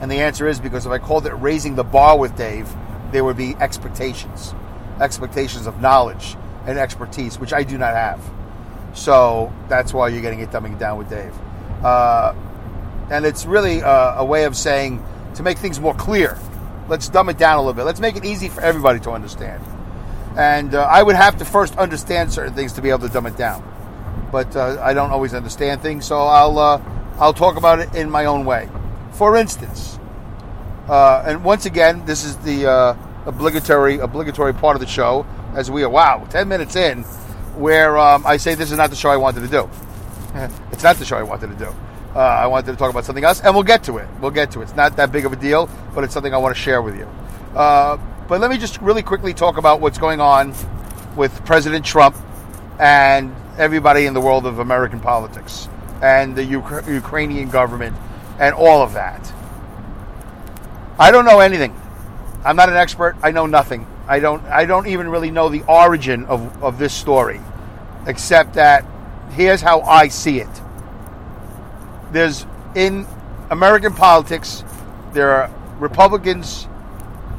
And 0.00 0.10
the 0.10 0.16
answer 0.16 0.48
is 0.48 0.58
because 0.58 0.86
if 0.86 0.92
I 0.92 0.98
called 0.98 1.26
it 1.26 1.32
Raising 1.34 1.76
the 1.76 1.84
Bar 1.84 2.18
with 2.18 2.36
Dave, 2.36 2.68
there 3.12 3.22
would 3.22 3.36
be 3.36 3.54
expectations, 3.56 4.54
expectations 5.00 5.66
of 5.66 5.80
knowledge 5.80 6.36
and 6.66 6.78
expertise, 6.78 7.38
which 7.38 7.52
I 7.52 7.62
do 7.62 7.78
not 7.78 7.94
have. 7.94 8.20
So 8.92 9.52
that's 9.68 9.94
why 9.94 10.08
you're 10.08 10.22
getting 10.22 10.40
it 10.40 10.50
dumbing 10.50 10.72
it 10.72 10.78
down 10.78 10.98
with 10.98 11.08
Dave. 11.08 11.34
Uh, 11.84 12.34
and 13.10 13.26
it's 13.26 13.44
really 13.44 13.80
a, 13.80 14.14
a 14.18 14.24
way 14.24 14.44
of 14.44 14.56
saying 14.56 15.04
to 15.34 15.42
make 15.42 15.58
things 15.58 15.80
more 15.80 15.94
clear. 15.94 16.38
Let's 16.88 17.08
dumb 17.08 17.28
it 17.28 17.38
down 17.38 17.58
a 17.58 17.60
little 17.60 17.74
bit. 17.74 17.84
Let's 17.84 18.00
make 18.00 18.16
it 18.16 18.24
easy 18.24 18.48
for 18.48 18.60
everybody 18.60 19.00
to 19.00 19.10
understand. 19.10 19.62
And 20.36 20.74
uh, 20.74 20.82
I 20.82 21.02
would 21.02 21.16
have 21.16 21.38
to 21.38 21.44
first 21.44 21.76
understand 21.76 22.32
certain 22.32 22.54
things 22.54 22.72
to 22.74 22.82
be 22.82 22.90
able 22.90 23.00
to 23.00 23.08
dumb 23.08 23.26
it 23.26 23.36
down. 23.36 23.66
But 24.30 24.54
uh, 24.54 24.80
I 24.80 24.94
don't 24.94 25.10
always 25.10 25.34
understand 25.34 25.82
things, 25.82 26.06
so 26.06 26.18
I'll 26.18 26.58
uh, 26.58 26.80
I'll 27.18 27.34
talk 27.34 27.56
about 27.56 27.80
it 27.80 27.94
in 27.94 28.08
my 28.10 28.26
own 28.26 28.44
way. 28.44 28.68
For 29.12 29.36
instance, 29.36 29.98
uh, 30.88 31.24
and 31.26 31.42
once 31.42 31.66
again, 31.66 32.04
this 32.04 32.24
is 32.24 32.36
the 32.38 32.70
uh, 32.70 32.96
obligatory 33.26 33.98
obligatory 33.98 34.54
part 34.54 34.76
of 34.76 34.80
the 34.80 34.86
show, 34.86 35.26
as 35.54 35.68
we 35.68 35.82
are 35.82 35.88
wow, 35.88 36.24
ten 36.30 36.48
minutes 36.48 36.76
in, 36.76 37.02
where 37.56 37.98
um, 37.98 38.24
I 38.24 38.36
say 38.36 38.54
this 38.54 38.70
is 38.70 38.78
not 38.78 38.90
the 38.90 38.96
show 38.96 39.10
I 39.10 39.16
wanted 39.16 39.40
to 39.40 39.48
do. 39.48 39.68
it's 40.70 40.84
not 40.84 40.96
the 40.96 41.04
show 41.04 41.16
I 41.16 41.24
wanted 41.24 41.48
to 41.48 41.56
do. 41.56 41.74
Uh, 42.14 42.18
I 42.18 42.46
wanted 42.46 42.72
to 42.72 42.76
talk 42.76 42.90
about 42.90 43.04
something 43.04 43.24
else, 43.24 43.40
and 43.40 43.54
we'll 43.54 43.64
get 43.64 43.84
to 43.84 43.98
it. 43.98 44.08
We'll 44.20 44.32
get 44.32 44.50
to 44.52 44.60
it. 44.60 44.64
It's 44.64 44.76
not 44.76 44.96
that 44.96 45.12
big 45.12 45.26
of 45.26 45.32
a 45.32 45.36
deal, 45.36 45.68
but 45.94 46.02
it's 46.02 46.12
something 46.12 46.34
I 46.34 46.38
want 46.38 46.54
to 46.54 46.60
share 46.60 46.82
with 46.82 46.96
you. 46.96 47.08
Uh, 47.54 47.98
but 48.28 48.40
let 48.40 48.50
me 48.50 48.58
just 48.58 48.80
really 48.80 49.02
quickly 49.02 49.34
talk 49.34 49.56
about 49.58 49.80
what's 49.80 49.98
going 49.98 50.20
on 50.20 50.54
with 51.16 51.44
President 51.44 51.84
Trump 51.84 52.16
and 52.78 53.34
everybody 53.58 54.06
in 54.06 54.14
the 54.14 54.20
world 54.20 54.46
of 54.46 54.58
American 54.58 55.00
politics 55.00 55.68
and 56.02 56.34
the 56.34 56.56
Uk- 56.56 56.86
Ukrainian 56.88 57.50
government 57.50 57.96
and 58.38 58.54
all 58.54 58.82
of 58.82 58.94
that. 58.94 59.32
I 60.98 61.10
don't 61.10 61.24
know 61.24 61.40
anything. 61.40 61.78
I'm 62.44 62.56
not 62.56 62.68
an 62.68 62.76
expert. 62.76 63.16
I 63.22 63.32
know 63.32 63.46
nothing. 63.46 63.86
I 64.08 64.18
don't. 64.18 64.42
I 64.44 64.64
don't 64.64 64.86
even 64.86 65.08
really 65.08 65.30
know 65.30 65.48
the 65.48 65.62
origin 65.68 66.24
of, 66.24 66.62
of 66.62 66.78
this 66.78 66.92
story, 66.92 67.40
except 68.06 68.54
that 68.54 68.84
here's 69.32 69.60
how 69.60 69.82
I 69.82 70.08
see 70.08 70.40
it. 70.40 70.48
There's 72.10 72.46
in 72.74 73.06
American 73.50 73.94
politics, 73.94 74.64
there 75.12 75.30
are 75.30 75.50
Republicans 75.78 76.68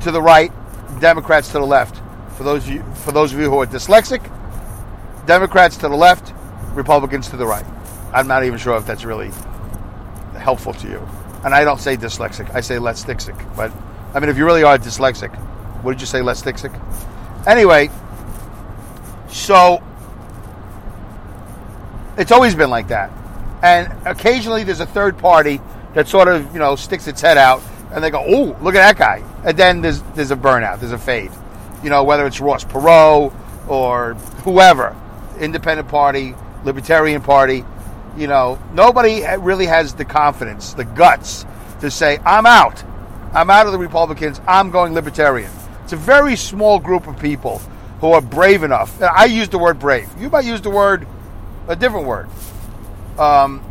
to 0.01 0.11
the 0.11 0.21
right, 0.21 0.51
Democrats 0.99 1.47
to 1.49 1.53
the 1.53 1.65
left. 1.65 2.01
For 2.37 2.43
those 2.43 2.67
of 2.67 2.73
you, 2.73 2.83
for 2.95 3.11
those 3.11 3.33
of 3.33 3.39
you 3.39 3.49
who 3.49 3.59
are 3.59 3.65
dyslexic, 3.65 4.21
Democrats 5.25 5.77
to 5.77 5.89
the 5.89 5.95
left, 5.95 6.33
Republicans 6.73 7.29
to 7.29 7.37
the 7.37 7.45
right. 7.45 7.65
I'm 8.13 8.27
not 8.27 8.43
even 8.43 8.57
sure 8.57 8.75
if 8.77 8.85
that's 8.85 9.05
really 9.05 9.31
helpful 10.37 10.73
to 10.73 10.87
you. 10.87 11.07
And 11.43 11.53
I 11.53 11.63
don't 11.63 11.79
say 11.79 11.97
dyslexic. 11.97 12.53
I 12.53 12.61
say 12.61 12.79
less 12.79 13.03
dyslexic. 13.03 13.55
But 13.55 13.71
I 14.13 14.19
mean, 14.19 14.29
if 14.29 14.37
you 14.37 14.45
really 14.45 14.63
are 14.63 14.77
dyslexic, 14.77 15.33
what 15.83 15.93
did 15.93 16.01
you 16.01 16.07
say, 16.07 16.21
less 16.21 16.41
dyslexic? 16.41 17.47
Anyway, 17.47 17.89
so 19.29 19.81
it's 22.17 22.31
always 22.31 22.53
been 22.55 22.69
like 22.69 22.89
that. 22.89 23.11
And 23.61 23.91
occasionally 24.05 24.63
there's 24.63 24.79
a 24.79 24.85
third 24.85 25.17
party 25.17 25.61
that 25.93 26.07
sort 26.07 26.27
of, 26.27 26.51
you 26.53 26.59
know, 26.59 26.75
sticks 26.75 27.07
its 27.07 27.21
head 27.21 27.37
out 27.37 27.61
and 27.91 28.03
they 28.03 28.09
go, 28.09 28.23
oh, 28.25 28.57
look 28.61 28.75
at 28.75 28.95
that 28.95 28.97
guy. 28.97 29.23
And 29.43 29.57
then 29.57 29.81
there's, 29.81 30.01
there's 30.15 30.31
a 30.31 30.35
burnout, 30.35 30.79
there's 30.79 30.91
a 30.91 30.97
fade. 30.97 31.31
You 31.83 31.89
know, 31.89 32.03
whether 32.03 32.25
it's 32.25 32.39
Ross 32.39 32.63
Perot 32.63 33.33
or 33.67 34.13
whoever, 34.43 34.95
Independent 35.39 35.89
Party, 35.89 36.35
Libertarian 36.63 37.21
Party, 37.21 37.65
you 38.17 38.27
know, 38.27 38.59
nobody 38.73 39.23
really 39.39 39.65
has 39.65 39.93
the 39.93 40.05
confidence, 40.05 40.73
the 40.73 40.85
guts 40.85 41.45
to 41.81 41.89
say, 41.89 42.19
I'm 42.25 42.45
out. 42.45 42.83
I'm 43.33 43.49
out 43.49 43.65
of 43.65 43.71
the 43.71 43.79
Republicans. 43.79 44.41
I'm 44.47 44.71
going 44.71 44.93
Libertarian. 44.93 45.51
It's 45.83 45.93
a 45.93 45.97
very 45.97 46.35
small 46.35 46.79
group 46.79 47.07
of 47.07 47.19
people 47.19 47.59
who 47.99 48.11
are 48.11 48.21
brave 48.21 48.63
enough. 48.63 49.01
I 49.01 49.25
use 49.25 49.49
the 49.49 49.57
word 49.57 49.79
brave. 49.79 50.09
You 50.19 50.29
might 50.29 50.45
use 50.45 50.61
the 50.61 50.69
word, 50.69 51.07
a 51.67 51.75
different 51.75 52.07
word. 52.07 52.29
Um, 53.21 53.63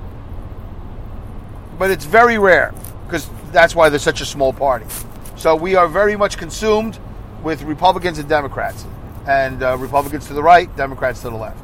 but 1.77 1.91
it's 1.91 2.05
very 2.05 2.39
rare 2.39 2.73
because 3.05 3.29
that's 3.51 3.75
why 3.75 3.89
they're 3.89 3.99
such 3.99 4.21
a 4.21 4.27
small 4.27 4.53
party. 4.53 4.87
So 5.37 5.57
we 5.57 5.75
are 5.75 5.89
very 5.89 6.15
much 6.15 6.39
consumed 6.39 6.99
with 7.43 7.63
Republicans 7.63 8.21
and 8.21 8.29
Democrats, 8.29 8.87
and 9.27 9.61
uh, 9.63 9.77
Republicans 9.77 10.29
to 10.29 10.35
the 10.35 10.43
right, 10.43 10.75
Democrats 10.77 11.23
to 11.23 11.31
the 11.31 11.37
left. 11.37 11.59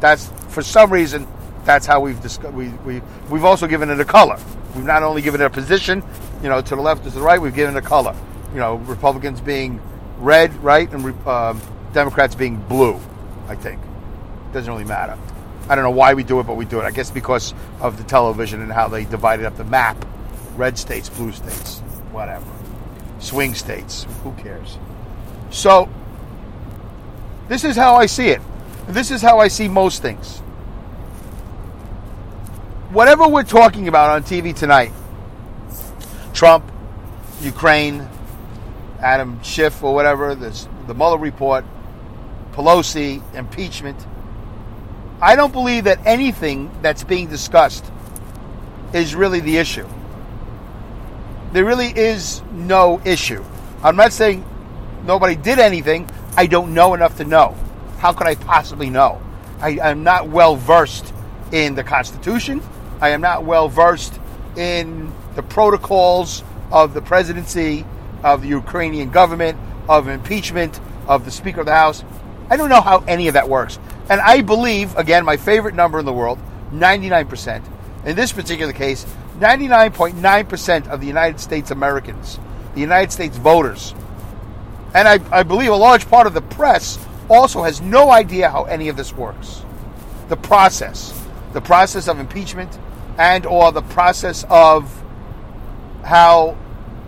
That's 0.00 0.28
for 0.48 0.62
some 0.62 0.90
reason 0.90 1.26
that's 1.64 1.84
how 1.84 2.00
we've 2.00 2.20
discussed. 2.22 2.54
We, 2.54 2.68
we 2.86 3.02
we've 3.28 3.44
also 3.44 3.66
given 3.66 3.90
it 3.90 4.00
a 4.00 4.06
color. 4.06 4.38
We've 4.74 4.84
not 4.86 5.02
only 5.02 5.20
given 5.20 5.42
it 5.42 5.44
a 5.44 5.50
position, 5.50 6.02
you 6.42 6.48
know, 6.48 6.62
to 6.62 6.76
the 6.76 6.80
left 6.80 7.02
or 7.02 7.10
to 7.10 7.16
the 7.16 7.20
right. 7.20 7.38
We've 7.38 7.54
given 7.54 7.76
it 7.76 7.78
a 7.78 7.86
color. 7.86 8.16
You 8.54 8.60
know, 8.60 8.76
Republicans 8.76 9.42
being 9.42 9.82
red, 10.18 10.54
right, 10.64 10.90
and 10.90 11.26
um, 11.26 11.60
Democrats 11.92 12.34
being 12.34 12.56
blue. 12.56 12.98
I 13.48 13.54
think 13.54 13.82
doesn't 14.54 14.72
really 14.72 14.84
matter. 14.84 15.18
I 15.68 15.74
don't 15.74 15.84
know 15.84 15.90
why 15.90 16.14
we 16.14 16.24
do 16.24 16.40
it, 16.40 16.46
but 16.46 16.56
we 16.56 16.64
do 16.64 16.80
it. 16.80 16.84
I 16.84 16.90
guess 16.90 17.10
because 17.10 17.54
of 17.80 17.98
the 17.98 18.04
television 18.04 18.62
and 18.62 18.72
how 18.72 18.88
they 18.88 19.04
divided 19.04 19.46
up 19.46 19.56
the 19.56 19.64
map: 19.64 20.02
red 20.56 20.78
states, 20.78 21.08
blue 21.08 21.32
states, 21.32 21.80
whatever, 22.10 22.46
swing 23.18 23.54
states. 23.54 24.06
Who 24.22 24.32
cares? 24.32 24.78
So 25.50 25.88
this 27.48 27.64
is 27.64 27.76
how 27.76 27.96
I 27.96 28.06
see 28.06 28.28
it. 28.28 28.40
This 28.88 29.10
is 29.10 29.20
how 29.20 29.38
I 29.38 29.48
see 29.48 29.68
most 29.68 30.02
things 30.02 30.40
whatever 32.90 33.28
we're 33.28 33.42
talking 33.42 33.86
about 33.86 34.10
on 34.10 34.22
TV 34.22 34.54
tonight 34.54 34.92
Trump, 36.32 36.70
Ukraine, 37.40 38.08
Adam 39.00 39.42
Schiff, 39.42 39.82
or 39.82 39.92
whatever, 39.92 40.36
this, 40.36 40.68
the 40.86 40.94
Mueller 40.94 41.18
report, 41.18 41.64
Pelosi, 42.52 43.22
impeachment. 43.34 43.98
I 45.20 45.34
don't 45.34 45.52
believe 45.52 45.84
that 45.84 45.98
anything 46.06 46.70
that's 46.80 47.02
being 47.02 47.28
discussed 47.28 47.84
is 48.92 49.14
really 49.14 49.40
the 49.40 49.56
issue. 49.56 49.88
There 51.52 51.64
really 51.64 51.88
is 51.88 52.42
no 52.52 53.00
issue. 53.04 53.44
I'm 53.82 53.96
not 53.96 54.12
saying 54.12 54.44
nobody 55.04 55.34
did 55.34 55.58
anything. 55.58 56.08
I 56.36 56.46
don't 56.46 56.72
know 56.72 56.94
enough 56.94 57.16
to 57.16 57.24
know. 57.24 57.56
How 57.98 58.12
could 58.12 58.28
I 58.28 58.36
possibly 58.36 58.90
know? 58.90 59.20
I, 59.60 59.90
am 59.90 60.04
not 60.04 60.28
well 60.28 60.54
versed 60.54 61.12
in 61.50 61.74
the 61.74 61.82
Constitution. 61.82 62.62
I 63.00 63.10
am 63.10 63.20
not 63.20 63.44
well 63.44 63.68
versed 63.68 64.20
in 64.56 65.12
the 65.34 65.42
protocols 65.42 66.44
of 66.70 66.94
the 66.94 67.02
presidency, 67.02 67.84
of 68.22 68.42
the 68.42 68.48
Ukrainian 68.48 69.10
government, 69.10 69.58
of 69.88 70.06
impeachment, 70.06 70.80
of 71.08 71.24
the 71.24 71.30
Speaker 71.30 71.60
of 71.60 71.66
the 71.66 71.74
House. 71.74 72.04
I 72.50 72.56
don't 72.56 72.68
know 72.68 72.80
how 72.80 73.04
any 73.08 73.26
of 73.28 73.34
that 73.34 73.48
works. 73.48 73.78
And 74.08 74.20
I 74.20 74.40
believe, 74.40 74.96
again, 74.96 75.24
my 75.24 75.36
favorite 75.36 75.74
number 75.74 75.98
in 75.98 76.06
the 76.06 76.12
world, 76.12 76.38
99%. 76.72 77.62
In 78.06 78.16
this 78.16 78.32
particular 78.32 78.72
case, 78.72 79.04
99.9% 79.38 80.88
of 80.88 81.00
the 81.00 81.06
United 81.06 81.40
States 81.40 81.70
Americans, 81.70 82.38
the 82.74 82.80
United 82.80 83.12
States 83.12 83.36
voters, 83.36 83.94
and 84.94 85.06
I, 85.06 85.20
I 85.30 85.42
believe 85.42 85.70
a 85.70 85.76
large 85.76 86.08
part 86.08 86.26
of 86.26 86.34
the 86.34 86.40
press 86.40 86.98
also 87.28 87.62
has 87.62 87.80
no 87.80 88.10
idea 88.10 88.50
how 88.50 88.64
any 88.64 88.88
of 88.88 88.96
this 88.96 89.14
works. 89.14 89.64
The 90.28 90.36
process, 90.36 91.12
the 91.52 91.60
process 91.60 92.08
of 92.08 92.18
impeachment, 92.18 92.78
and 93.18 93.44
or 93.44 93.72
the 93.72 93.82
process 93.82 94.44
of 94.48 95.02
how 96.04 96.56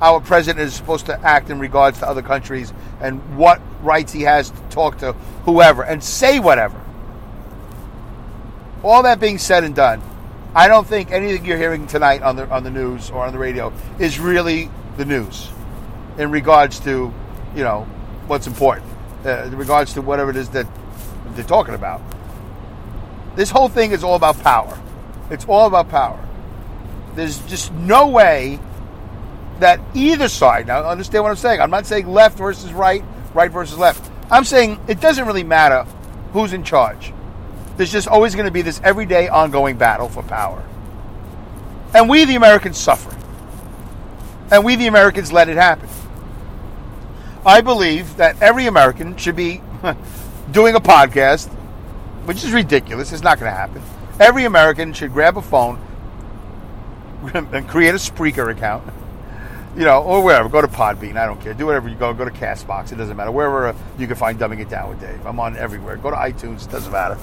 our 0.02 0.21
president 0.21 0.66
is 0.66 0.75
supposed 0.75 1.07
to 1.07 1.19
act 1.21 1.50
in 1.50 1.59
regards 1.59 1.99
to 2.00 2.09
other 2.09 2.23
countries 2.23 2.73
and 3.00 3.37
what 3.37 3.61
rights 3.83 4.12
he 4.12 4.23
has 4.23 4.50
to 4.50 4.61
talk 4.71 4.99
to 4.99 5.12
whoever 5.45 5.83
and 5.83 6.02
say 6.02 6.38
whatever. 6.38 6.80
All 8.82 9.02
that 9.02 9.20
being 9.20 9.38
said 9.38 9.64
and 9.64 9.75
done, 9.75 10.02
I 10.54 10.68
don't 10.68 10.87
think 10.87 11.12
anything 11.12 11.44
you're 11.44 11.58
hearing 11.58 11.87
tonight 11.87 12.22
on 12.22 12.37
the 12.37 12.49
on 12.50 12.64
the 12.64 12.70
news 12.70 13.10
or 13.10 13.25
on 13.25 13.32
the 13.32 13.38
radio 13.38 13.72
is 13.99 14.18
really 14.18 14.70
the 14.96 15.04
news 15.04 15.50
in 16.18 16.30
regards 16.30 16.80
to, 16.80 17.12
you 17.54 17.62
know, 17.62 17.82
what's 18.26 18.46
important, 18.46 18.87
uh, 19.25 19.44
in 19.44 19.56
regards 19.56 19.94
to 19.94 20.02
whatever 20.02 20.30
it 20.30 20.37
is 20.37 20.49
that 20.50 20.66
they're 21.34 21.44
talking 21.44 21.75
about. 21.75 22.00
This 23.37 23.50
whole 23.50 23.68
thing 23.68 23.92
is 23.92 24.02
all 24.02 24.16
about 24.16 24.40
power. 24.40 24.80
It's 25.30 25.44
all 25.44 25.66
about 25.66 25.88
power. 25.88 26.18
There's 27.14 27.38
just 27.46 27.72
no 27.72 28.08
way 28.08 28.58
that 29.60 29.80
either 29.94 30.28
side, 30.28 30.66
now 30.66 30.84
understand 30.84 31.22
what 31.22 31.30
I'm 31.30 31.37
saying. 31.37 31.60
I'm 31.60 31.70
not 31.70 31.87
saying 31.87 32.08
left 32.08 32.38
versus 32.38 32.72
right, 32.72 33.04
right 33.34 33.50
versus 33.50 33.78
left. 33.78 34.10
I'm 34.30 34.44
saying 34.44 34.80
it 34.88 35.00
doesn't 35.00 35.26
really 35.26 35.44
matter 35.44 35.84
who's 36.32 36.52
in 36.52 36.64
charge. 36.64 37.12
There's 37.80 37.90
just 37.90 38.08
always 38.08 38.34
going 38.34 38.44
to 38.44 38.52
be 38.52 38.60
this 38.60 38.78
everyday 38.84 39.28
ongoing 39.28 39.78
battle 39.78 40.10
for 40.10 40.22
power. 40.22 40.62
And 41.94 42.10
we, 42.10 42.26
the 42.26 42.34
Americans, 42.34 42.76
suffer. 42.76 43.16
And 44.50 44.66
we, 44.66 44.76
the 44.76 44.87
Americans, 44.87 45.32
let 45.32 45.49
it 45.49 45.56
happen. 45.56 45.88
I 47.46 47.62
believe 47.62 48.18
that 48.18 48.42
every 48.42 48.66
American 48.66 49.16
should 49.16 49.34
be 49.34 49.62
doing 50.50 50.75
a 50.75 50.80
podcast, 50.80 51.49
which 52.26 52.44
is 52.44 52.52
ridiculous. 52.52 53.14
It's 53.14 53.22
not 53.22 53.40
going 53.40 53.50
to 53.50 53.56
happen 53.56 53.82
Every 54.20 54.44
American 54.44 54.92
should 54.92 55.14
grab 55.14 55.38
a 55.38 55.42
phone 55.42 55.80
and 57.32 57.66
create 57.66 57.94
a 57.94 57.99
Spreaker 57.99 58.50
account. 58.50 58.92
You 59.75 59.84
know, 59.87 60.02
or 60.02 60.22
wherever. 60.22 60.50
Go 60.50 60.60
to 60.60 60.68
Podbean. 60.68 61.16
I 61.16 61.25
don't 61.25 61.40
care. 61.40 61.54
Do 61.54 61.64
whatever 61.64 61.88
you 61.88 61.96
go. 61.96 62.12
Go 62.12 62.26
to 62.26 62.30
Castbox. 62.30 62.92
It 62.92 62.96
doesn't 62.96 63.16
matter. 63.16 63.32
Wherever 63.32 63.75
you 63.96 64.06
can 64.06 64.16
find 64.16 64.38
Dumbing 64.38 64.60
It 64.60 64.68
Down 64.68 64.90
with 64.90 65.00
Dave. 65.00 65.26
I'm 65.26 65.40
on 65.40 65.56
everywhere. 65.56 65.96
Go 65.96 66.10
to 66.10 66.16
iTunes. 66.16 66.66
It 66.66 66.72
doesn't 66.72 66.92
matter. 66.92 67.16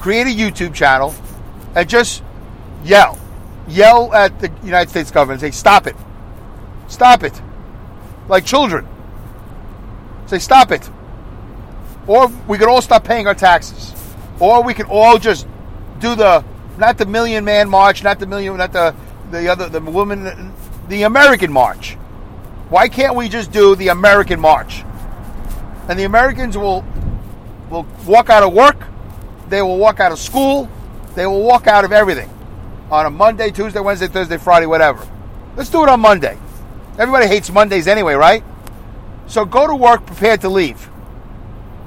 Create 0.00 0.26
a 0.26 0.30
YouTube 0.30 0.74
channel 0.74 1.14
and 1.74 1.88
just 1.88 2.22
yell. 2.84 3.18
Yell 3.68 4.12
at 4.12 4.40
the 4.40 4.50
United 4.64 4.90
States 4.90 5.10
government 5.10 5.40
say, 5.40 5.50
stop 5.50 5.86
it. 5.86 5.96
Stop 6.88 7.22
it. 7.22 7.40
Like 8.28 8.44
children. 8.44 8.86
Say, 10.26 10.38
stop 10.38 10.72
it. 10.72 10.88
Or 12.06 12.28
we 12.48 12.58
could 12.58 12.68
all 12.68 12.82
stop 12.82 13.04
paying 13.04 13.26
our 13.26 13.34
taxes. 13.34 13.94
Or 14.40 14.62
we 14.62 14.74
could 14.74 14.86
all 14.86 15.18
just 15.18 15.46
do 15.98 16.14
the 16.14 16.44
not 16.78 16.96
the 16.96 17.06
Million 17.06 17.44
Man 17.44 17.68
March, 17.68 18.02
not 18.02 18.18
the 18.18 18.26
million, 18.26 18.56
not 18.56 18.72
the 18.72 18.94
the 19.30 19.48
other 19.48 19.68
the 19.68 19.80
woman, 19.80 20.52
the 20.88 21.02
American 21.02 21.52
March. 21.52 21.94
Why 22.70 22.88
can't 22.88 23.14
we 23.14 23.28
just 23.28 23.52
do 23.52 23.76
the 23.76 23.88
American 23.88 24.40
March? 24.40 24.82
And 25.88 25.98
the 25.98 26.04
Americans 26.04 26.56
will 26.56 26.84
will 27.68 27.86
walk 28.06 28.30
out 28.30 28.42
of 28.42 28.52
work, 28.52 28.82
they 29.50 29.62
will 29.62 29.78
walk 29.78 30.00
out 30.00 30.12
of 30.12 30.18
school, 30.18 30.70
They 31.16 31.26
will 31.26 31.42
walk 31.42 31.66
out 31.66 31.84
of 31.84 31.92
everything 31.92 32.30
on 32.90 33.04
a 33.04 33.10
Monday, 33.10 33.50
Tuesday, 33.50 33.80
Wednesday, 33.80 34.06
Thursday, 34.06 34.38
Friday, 34.38 34.66
whatever. 34.66 35.06
Let's 35.56 35.68
do 35.68 35.82
it 35.82 35.88
on 35.88 36.00
Monday. 36.00 36.38
Everybody 36.98 37.26
hates 37.26 37.50
Mondays 37.50 37.88
anyway, 37.88 38.14
right? 38.14 38.44
So 39.26 39.44
go 39.44 39.66
to 39.66 39.74
work 39.74 40.06
prepared 40.06 40.40
to 40.42 40.48
leave. 40.48 40.88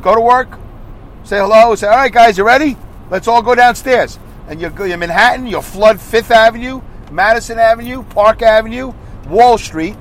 Go 0.01 0.13
to 0.13 0.21
work, 0.21 0.59
say 1.23 1.39
hello, 1.39 1.73
say, 1.75 1.87
all 1.87 1.95
right, 1.95 2.11
guys, 2.11 2.37
you 2.37 2.45
ready? 2.45 2.77
Let's 3.09 3.27
all 3.27 3.41
go 3.41 3.55
downstairs. 3.55 4.19
And 4.49 4.59
you 4.59 4.69
go 4.69 4.83
in 4.83 4.99
Manhattan, 4.99 5.47
you'll 5.47 5.61
flood 5.61 6.01
Fifth 6.01 6.31
Avenue, 6.31 6.81
Madison 7.11 7.59
Avenue, 7.59 8.03
Park 8.03 8.41
Avenue, 8.41 8.93
Wall 9.27 9.57
Street. 9.57 9.95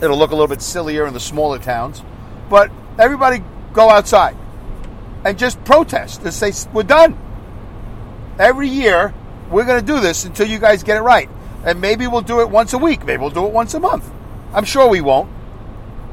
It'll 0.00 0.18
look 0.18 0.30
a 0.30 0.34
little 0.34 0.48
bit 0.48 0.62
sillier 0.62 1.06
in 1.06 1.12
the 1.12 1.20
smaller 1.20 1.58
towns. 1.58 2.02
But 2.48 2.70
everybody 2.98 3.42
go 3.74 3.90
outside 3.90 4.36
and 5.26 5.36
just 5.36 5.62
protest 5.64 6.22
and 6.22 6.32
say, 6.32 6.52
we're 6.72 6.84
done. 6.84 7.18
Every 8.38 8.68
year, 8.68 9.12
we're 9.50 9.64
going 9.64 9.80
to 9.80 9.86
do 9.86 9.98
this 9.98 10.24
until 10.24 10.46
you 10.46 10.60
guys 10.60 10.84
get 10.84 10.96
it 10.96 11.00
right. 11.00 11.28
And 11.64 11.80
maybe 11.80 12.06
we'll 12.06 12.20
do 12.20 12.42
it 12.42 12.48
once 12.48 12.74
a 12.74 12.78
week. 12.78 13.04
Maybe 13.04 13.20
we'll 13.20 13.30
do 13.30 13.44
it 13.44 13.52
once 13.52 13.74
a 13.74 13.80
month. 13.80 14.08
I'm 14.54 14.64
sure 14.64 14.88
we 14.88 15.00
won't. 15.00 15.28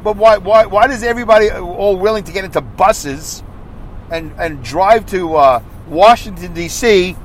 But 0.03 0.17
why, 0.17 0.37
why, 0.39 0.65
why 0.65 0.87
does 0.87 1.03
everybody 1.03 1.51
all 1.51 1.95
willing 1.95 2.23
to 2.23 2.31
get 2.31 2.43
into 2.43 2.59
buses 2.59 3.43
and, 4.09 4.33
and 4.39 4.63
drive 4.63 5.05
to 5.07 5.35
uh, 5.35 5.63
Washington, 5.87 6.55
D.C. 6.55 7.15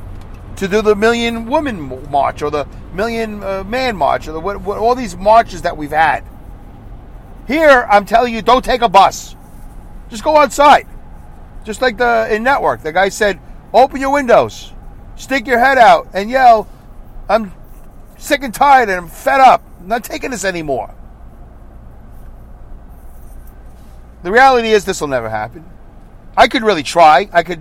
to 0.56 0.68
do 0.68 0.82
the 0.82 0.94
Million 0.94 1.46
Woman 1.46 2.10
March 2.10 2.42
or 2.42 2.50
the 2.50 2.66
Million 2.92 3.42
uh, 3.42 3.64
Man 3.64 3.96
March 3.96 4.28
or 4.28 4.32
the, 4.32 4.40
what, 4.40 4.60
what, 4.60 4.76
all 4.76 4.94
these 4.94 5.16
marches 5.16 5.62
that 5.62 5.78
we've 5.78 5.90
had? 5.90 6.22
Here, 7.46 7.88
I'm 7.90 8.04
telling 8.04 8.34
you, 8.34 8.42
don't 8.42 8.62
take 8.62 8.82
a 8.82 8.90
bus. 8.90 9.34
Just 10.10 10.22
go 10.22 10.36
outside. 10.36 10.86
Just 11.68 11.82
like 11.82 11.98
the 11.98 12.26
in 12.34 12.42
network, 12.44 12.82
the 12.82 12.92
guy 12.92 13.10
said, 13.10 13.38
open 13.74 14.00
your 14.00 14.10
windows, 14.10 14.72
stick 15.16 15.46
your 15.46 15.58
head 15.58 15.76
out, 15.76 16.08
and 16.14 16.30
yell, 16.30 16.66
I'm 17.28 17.52
sick 18.16 18.42
and 18.42 18.54
tired 18.54 18.88
and 18.88 18.96
I'm 18.96 19.08
fed 19.08 19.38
up. 19.38 19.62
I'm 19.78 19.86
not 19.86 20.02
taking 20.02 20.30
this 20.30 20.46
anymore. 20.46 20.94
The 24.22 24.32
reality 24.32 24.70
is 24.70 24.86
this 24.86 24.98
will 25.02 25.08
never 25.08 25.28
happen. 25.28 25.62
I 26.38 26.48
could 26.48 26.62
really 26.62 26.82
try. 26.82 27.28
I 27.34 27.42
could, 27.42 27.60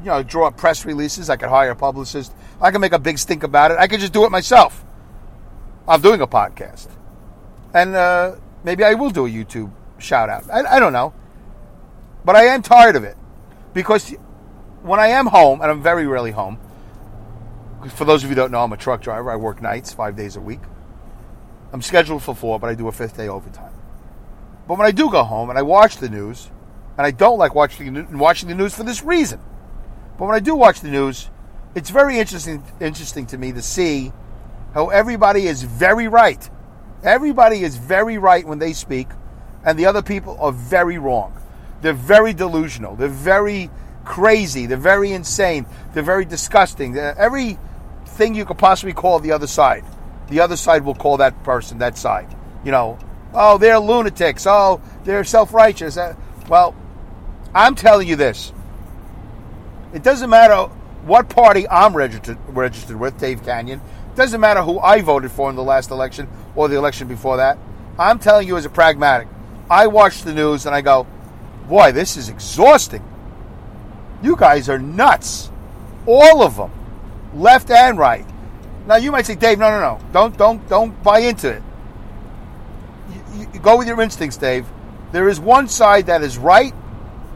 you 0.00 0.04
know, 0.04 0.22
draw 0.22 0.48
up 0.48 0.58
press 0.58 0.84
releases. 0.84 1.30
I 1.30 1.36
could 1.36 1.48
hire 1.48 1.70
a 1.70 1.76
publicist. 1.76 2.34
I 2.60 2.70
could 2.70 2.82
make 2.82 2.92
a 2.92 2.98
big 2.98 3.16
stink 3.16 3.42
about 3.42 3.70
it. 3.70 3.78
I 3.78 3.86
could 3.86 4.00
just 4.00 4.12
do 4.12 4.26
it 4.26 4.30
myself. 4.30 4.84
I'm 5.88 6.02
doing 6.02 6.20
a 6.20 6.26
podcast. 6.26 6.88
And 7.72 7.94
uh, 7.94 8.36
maybe 8.64 8.84
I 8.84 8.92
will 8.92 9.08
do 9.08 9.24
a 9.24 9.30
YouTube 9.30 9.72
shout 9.96 10.28
out. 10.28 10.44
I, 10.50 10.76
I 10.76 10.78
don't 10.78 10.92
know. 10.92 11.14
But 12.22 12.36
I 12.36 12.48
am 12.48 12.60
tired 12.60 12.96
of 12.96 13.04
it. 13.04 13.16
Because 13.76 14.08
when 14.80 14.98
I 15.00 15.08
am 15.08 15.26
home, 15.26 15.60
and 15.60 15.70
I'm 15.70 15.82
very 15.82 16.06
rarely 16.06 16.30
home, 16.30 16.58
for 17.90 18.06
those 18.06 18.24
of 18.24 18.30
you 18.30 18.34
who 18.34 18.40
don't 18.40 18.50
know, 18.50 18.64
I'm 18.64 18.72
a 18.72 18.76
truck 18.78 19.02
driver. 19.02 19.30
I 19.30 19.36
work 19.36 19.60
nights, 19.60 19.92
five 19.92 20.16
days 20.16 20.36
a 20.36 20.40
week. 20.40 20.62
I'm 21.74 21.82
scheduled 21.82 22.22
for 22.22 22.34
four, 22.34 22.58
but 22.58 22.70
I 22.70 22.74
do 22.74 22.88
a 22.88 22.92
fifth 22.92 23.18
day 23.18 23.28
overtime. 23.28 23.74
But 24.66 24.78
when 24.78 24.86
I 24.86 24.92
do 24.92 25.10
go 25.10 25.22
home 25.22 25.50
and 25.50 25.58
I 25.58 25.62
watch 25.62 25.98
the 25.98 26.08
news, 26.08 26.50
and 26.96 27.06
I 27.06 27.10
don't 27.10 27.36
like 27.36 27.54
watching 27.54 28.16
watching 28.16 28.48
the 28.48 28.54
news 28.54 28.74
for 28.74 28.82
this 28.82 29.02
reason, 29.02 29.40
but 30.18 30.24
when 30.24 30.34
I 30.34 30.40
do 30.40 30.54
watch 30.54 30.80
the 30.80 30.88
news, 30.88 31.28
it's 31.74 31.90
very 31.90 32.18
interesting 32.18 32.64
interesting 32.80 33.26
to 33.26 33.36
me 33.36 33.52
to 33.52 33.60
see 33.60 34.10
how 34.72 34.88
everybody 34.88 35.48
is 35.48 35.64
very 35.64 36.08
right. 36.08 36.48
Everybody 37.04 37.62
is 37.62 37.76
very 37.76 38.16
right 38.16 38.46
when 38.46 38.58
they 38.58 38.72
speak, 38.72 39.08
and 39.66 39.78
the 39.78 39.84
other 39.84 40.00
people 40.00 40.38
are 40.40 40.50
very 40.50 40.96
wrong. 40.96 41.35
They're 41.82 41.92
very 41.92 42.32
delusional. 42.32 42.96
They're 42.96 43.08
very 43.08 43.70
crazy. 44.04 44.66
They're 44.66 44.76
very 44.76 45.12
insane. 45.12 45.66
They're 45.92 46.02
very 46.02 46.24
disgusting. 46.24 46.92
They're, 46.92 47.14
you 48.18 48.44
could 48.46 48.58
possibly 48.58 48.94
call 48.94 49.18
the 49.18 49.32
other 49.32 49.46
side, 49.46 49.84
the 50.28 50.40
other 50.40 50.56
side 50.56 50.84
will 50.84 50.94
call 50.94 51.18
that 51.18 51.42
person 51.44 51.78
that 51.78 51.98
side. 51.98 52.34
You 52.64 52.72
know, 52.72 52.98
oh, 53.34 53.58
they're 53.58 53.78
lunatics. 53.78 54.46
Oh, 54.46 54.80
they're 55.04 55.24
self 55.24 55.52
righteous. 55.52 55.96
Uh, 55.96 56.16
well, 56.48 56.74
I'm 57.54 57.74
telling 57.74 58.08
you 58.08 58.16
this. 58.16 58.52
It 59.92 60.02
doesn't 60.02 60.30
matter 60.30 60.72
what 61.04 61.28
party 61.28 61.68
I'm 61.68 61.96
registered 61.96 62.38
registered 62.48 62.98
with, 62.98 63.18
Dave 63.18 63.42
Kanyan. 63.42 63.76
It 63.76 64.16
doesn't 64.16 64.40
matter 64.40 64.62
who 64.62 64.78
I 64.80 65.02
voted 65.02 65.30
for 65.30 65.50
in 65.50 65.56
the 65.56 65.62
last 65.62 65.90
election 65.90 66.28
or 66.54 66.68
the 66.68 66.76
election 66.76 67.06
before 67.06 67.36
that. 67.36 67.58
I'm 67.98 68.18
telling 68.18 68.48
you 68.48 68.56
as 68.56 68.64
a 68.64 68.70
pragmatic. 68.70 69.28
I 69.70 69.86
watch 69.86 70.22
the 70.22 70.32
news 70.32 70.66
and 70.66 70.74
I 70.74 70.80
go, 70.80 71.06
boy, 71.68 71.92
this 71.92 72.16
is 72.16 72.28
exhausting. 72.28 73.04
You 74.22 74.36
guys 74.36 74.68
are 74.68 74.78
nuts. 74.78 75.50
All 76.06 76.42
of 76.42 76.56
them. 76.56 76.70
Left 77.34 77.70
and 77.70 77.98
right. 77.98 78.26
Now 78.86 78.96
you 78.96 79.10
might 79.10 79.26
say, 79.26 79.34
Dave, 79.34 79.58
no, 79.58 79.70
no, 79.70 79.80
no. 79.80 80.12
Don't 80.12 80.36
don't 80.38 80.66
don't 80.68 81.02
buy 81.02 81.20
into 81.20 81.50
it. 81.50 81.62
You, 83.34 83.46
you 83.54 83.60
go 83.60 83.76
with 83.76 83.88
your 83.88 84.00
instincts, 84.00 84.36
Dave. 84.36 84.66
There 85.12 85.28
is 85.28 85.38
one 85.40 85.68
side 85.68 86.06
that 86.06 86.22
is 86.22 86.38
right 86.38 86.74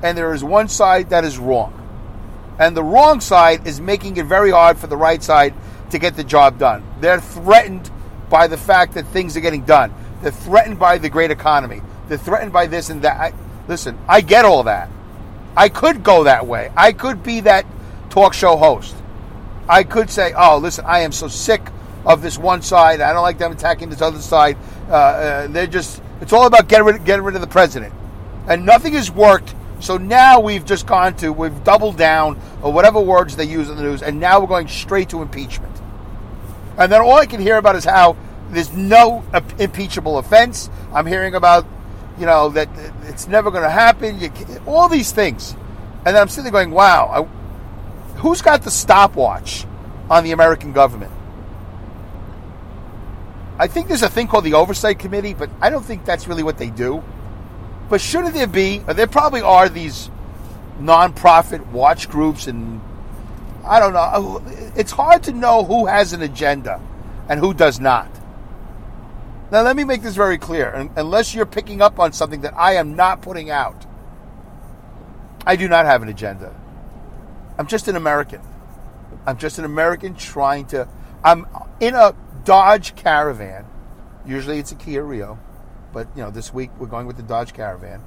and 0.03 0.17
there 0.17 0.33
is 0.33 0.43
one 0.43 0.69
side 0.69 1.11
that 1.11 1.25
is 1.25 1.39
wrong. 1.39 1.77
And 2.59 2.77
the 2.77 2.83
wrong 2.83 3.21
side 3.21 3.67
is 3.67 3.81
making 3.81 4.17
it 4.17 4.27
very 4.27 4.51
hard 4.51 4.79
for 4.79 4.87
the 4.87 4.97
right 4.97 5.23
side 5.23 5.55
to 5.91 5.99
get 5.99 6.17
the 6.17 6.25
job 6.25 6.59
done. 6.59 6.85
They're 7.01 7.21
threatened 7.21 7.91
by 8.29 8.47
the 8.47 8.57
fact 8.57 8.95
that 8.95 9.07
things 9.09 9.37
are 9.37 9.41
getting 9.41 9.65
done. 9.65 9.93
They're 10.23 10.31
threatened 10.31 10.79
by 10.79 10.99
the 10.99 11.09
great 11.09 11.31
economy. 11.31 11.83
They're 12.09 12.19
threatened 12.19 12.53
by 12.53 12.67
this 12.67 12.91
and 12.91 13.03
that. 13.03 13.35
Listen, 13.71 13.97
I 14.09 14.21
get 14.21 14.45
all 14.45 14.65
that. 14.65 14.91
I 15.57 15.69
could 15.69 16.03
go 16.03 16.25
that 16.25 16.45
way. 16.45 16.73
I 16.77 16.91
could 16.91 17.23
be 17.23 17.43
that 17.43 17.65
talk 18.11 18.35
show 18.35 18.57
host. 18.57 18.97
I 19.69 19.85
could 19.85 20.11
say, 20.11 20.33
"Oh, 20.37 20.59
listen, 20.59 20.85
I 20.89 21.03
am 21.03 21.13
so 21.13 21.29
sick 21.29 21.63
of 22.05 22.21
this 22.21 22.37
one 22.37 22.63
side. 22.63 23.01
I 23.01 23.13
don't 23.13 23.23
like 23.23 23.39
them 23.39 23.53
attacking 23.53 23.89
this 23.89 24.03
other 24.03 24.19
side. 24.19 24.57
Uh, 24.89 24.93
uh, 24.93 25.47
they're 25.47 25.69
just. 25.69 26.03
It's 26.21 26.33
all 26.33 26.47
about 26.47 26.67
getting 26.67 26.85
rid, 26.85 27.05
getting 27.05 27.25
rid 27.25 27.37
of 27.37 27.43
the 27.43 27.47
president, 27.47 27.95
and 28.49 28.67
nothing 28.67 28.95
has 28.95 29.09
worked. 29.09 29.55
So 29.79 29.99
now 29.99 30.41
we've 30.41 30.65
just 30.65 30.85
gone 30.85 31.15
to 31.19 31.33
we've 31.33 31.63
doubled 31.63 31.97
down 31.97 32.41
or 32.63 32.73
whatever 32.73 32.99
words 33.01 33.37
they 33.37 33.45
use 33.45 33.71
in 33.71 33.77
the 33.77 33.85
news, 33.85 34.03
and 34.03 34.19
now 34.19 34.41
we're 34.41 34.49
going 34.49 34.67
straight 34.67 35.11
to 35.11 35.23
impeachment. 35.23 35.81
And 36.77 36.91
then 36.91 37.01
all 37.03 37.15
I 37.15 37.27
can 37.27 37.41
hear 37.41 37.57
about 37.57 37.77
is 37.77 37.85
how 37.85 38.17
there's 38.51 38.73
no 38.73 39.23
impeachable 39.61 40.19
offense. 40.19 40.69
I'm 40.93 41.07
hearing 41.07 41.37
about 41.37 41.67
you 42.19 42.27
know, 42.27 42.49
that 42.51 42.69
it's 43.05 43.27
never 43.27 43.51
going 43.51 43.63
to 43.63 43.71
happen. 43.71 44.21
You, 44.21 44.31
all 44.67 44.89
these 44.89 45.13
things. 45.13 45.55
And 46.05 46.17
I'm 46.17 46.29
sitting 46.29 46.45
there 46.45 46.53
going, 46.53 46.71
wow, 46.71 47.07
I, 47.09 48.19
who's 48.19 48.43
got 48.43 48.63
the 48.63 48.71
stopwatch 48.71 49.67
on 50.09 50.25
the 50.25 50.33
American 50.33 50.73
government? 50.73 51.13
I 53.59 53.67
think 53.67 53.89
there's 53.89 54.03
a 54.03 54.09
thing 54.09 54.27
called 54.27 54.45
the 54.45 54.55
Oversight 54.55 54.99
Committee, 54.99 55.35
but 55.35 55.51
I 55.61 55.69
don't 55.69 55.85
think 55.85 56.07
that's 56.07 56.27
really 56.27 56.43
what 56.43 56.57
they 56.57 56.71
do. 56.71 57.03
But 57.91 58.01
shouldn't 58.01 58.33
there 58.33 58.47
be, 58.47 58.83
uh, 58.89 58.95
there 58.95 59.07
probably 59.07 59.43
are 59.43 59.69
these 59.69 60.11
nonprofit 60.81 61.67
watch 61.67 62.09
groups, 62.09 62.47
and 62.47 62.81
I 63.65 63.79
don't 63.79 63.93
know. 63.93 64.41
Uh, 64.47 64.71
it's 64.77 64.93
hard 64.93 65.25
to 65.25 65.33
know 65.33 65.65
who 65.65 65.87
has 65.87 66.13
an 66.13 66.23
agenda 66.23 66.81
and 67.29 67.39
who 67.39 67.53
does 67.53 67.79
not. 67.81 68.09
Now, 69.51 69.63
let 69.63 69.75
me 69.75 69.83
make 69.83 70.03
this 70.03 70.15
very 70.15 70.39
clear. 70.39 70.89
Unless 70.97 71.35
you're 71.35 71.47
picking 71.47 71.83
up 71.83 71.99
on 71.99 72.13
something 72.13 72.43
that 72.43 72.57
I 72.57 72.75
am 72.75 72.95
not 72.95 73.21
putting 73.21 73.51
out, 73.51 73.85
I 75.45 75.57
do 75.57 75.69
not 75.69 75.87
have 75.87 76.03
an 76.03 76.09
agenda. 76.09 76.55
I'm 77.59 77.67
just 77.67 77.89
an 77.89 77.97
American. 77.97 78.41
I'm 79.27 79.39
just 79.39 79.59
an 79.59 79.65
American 79.65 80.15
trying 80.15 80.67
to. 80.67 80.89
I'm 81.25 81.47
in 81.81 81.95
a 81.95 82.15
Dodge 82.45 82.95
Caravan. 82.95 83.67
Usually 84.25 84.59
it's 84.59 84.71
a 84.71 84.77
Kia 84.77 85.03
Rio, 85.03 85.39
but 85.93 86.07
you 86.15 86.23
know 86.23 86.31
this 86.31 86.55
week 86.55 86.71
we're 86.79 86.87
going 86.87 87.07
with 87.07 87.17
the 87.17 87.23
Dodge 87.23 87.53
Caravan. 87.53 88.03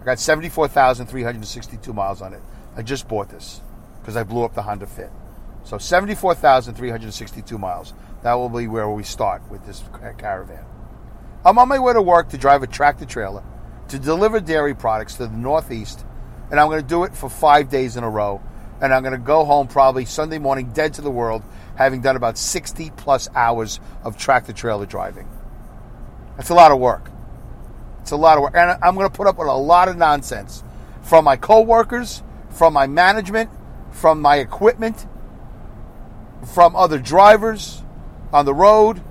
I 0.00 0.04
got 0.04 0.18
74,362 0.18 1.92
miles 1.92 2.20
on 2.20 2.32
it. 2.32 2.42
I 2.76 2.82
just 2.82 3.06
bought 3.06 3.28
this 3.28 3.60
because 4.00 4.16
I 4.16 4.24
blew 4.24 4.42
up 4.42 4.54
the 4.54 4.62
Honda 4.62 4.86
Fit. 4.86 5.10
So 5.64 5.78
74,362 5.78 7.58
miles. 7.58 7.94
That 8.22 8.34
will 8.34 8.48
be 8.48 8.66
where 8.66 8.88
we 8.88 9.02
start 9.02 9.42
with 9.50 9.64
this 9.66 9.84
caravan. 10.18 10.64
I'm 11.44 11.58
on 11.58 11.68
my 11.68 11.78
way 11.78 11.94
to 11.94 12.02
work 12.02 12.30
to 12.30 12.38
drive 12.38 12.62
a 12.62 12.66
tractor 12.66 13.06
trailer 13.06 13.42
to 13.88 13.98
deliver 13.98 14.40
dairy 14.40 14.74
products 14.74 15.16
to 15.16 15.26
the 15.26 15.36
Northeast, 15.36 16.04
and 16.50 16.60
I'm 16.60 16.68
going 16.68 16.82
to 16.82 16.86
do 16.86 17.04
it 17.04 17.14
for 17.14 17.28
five 17.28 17.68
days 17.70 17.96
in 17.96 18.04
a 18.04 18.10
row. 18.10 18.40
And 18.80 18.94
I'm 18.94 19.02
going 19.02 19.12
to 19.12 19.18
go 19.18 19.44
home 19.44 19.68
probably 19.68 20.06
Sunday 20.06 20.38
morning, 20.38 20.72
dead 20.72 20.94
to 20.94 21.02
the 21.02 21.10
world, 21.10 21.42
having 21.76 22.00
done 22.00 22.16
about 22.16 22.38
60 22.38 22.90
plus 22.96 23.28
hours 23.34 23.78
of 24.02 24.16
tractor 24.16 24.54
trailer 24.54 24.86
driving. 24.86 25.28
That's 26.36 26.48
a 26.48 26.54
lot 26.54 26.72
of 26.72 26.78
work. 26.78 27.10
It's 28.00 28.10
a 28.10 28.16
lot 28.16 28.38
of 28.38 28.42
work. 28.42 28.54
And 28.56 28.78
I'm 28.82 28.94
going 28.94 29.10
to 29.10 29.14
put 29.14 29.26
up 29.26 29.36
with 29.36 29.48
a 29.48 29.52
lot 29.52 29.88
of 29.88 29.98
nonsense 29.98 30.64
from 31.02 31.26
my 31.26 31.36
coworkers, 31.36 32.22
from 32.48 32.72
my 32.72 32.86
management, 32.86 33.50
from 33.90 34.22
my 34.22 34.36
equipment, 34.36 35.06
from 36.54 36.74
other 36.74 36.98
drivers 36.98 37.82
on 38.32 38.46
the 38.46 38.54
road 38.54 39.02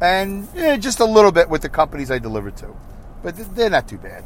and 0.00 0.48
eh, 0.56 0.76
just 0.76 1.00
a 1.00 1.04
little 1.04 1.32
bit 1.32 1.48
with 1.48 1.62
the 1.62 1.68
companies 1.68 2.10
I 2.10 2.18
deliver 2.18 2.50
to. 2.50 2.74
But 3.22 3.36
they're 3.54 3.70
not 3.70 3.88
too 3.88 3.98
bad. 3.98 4.24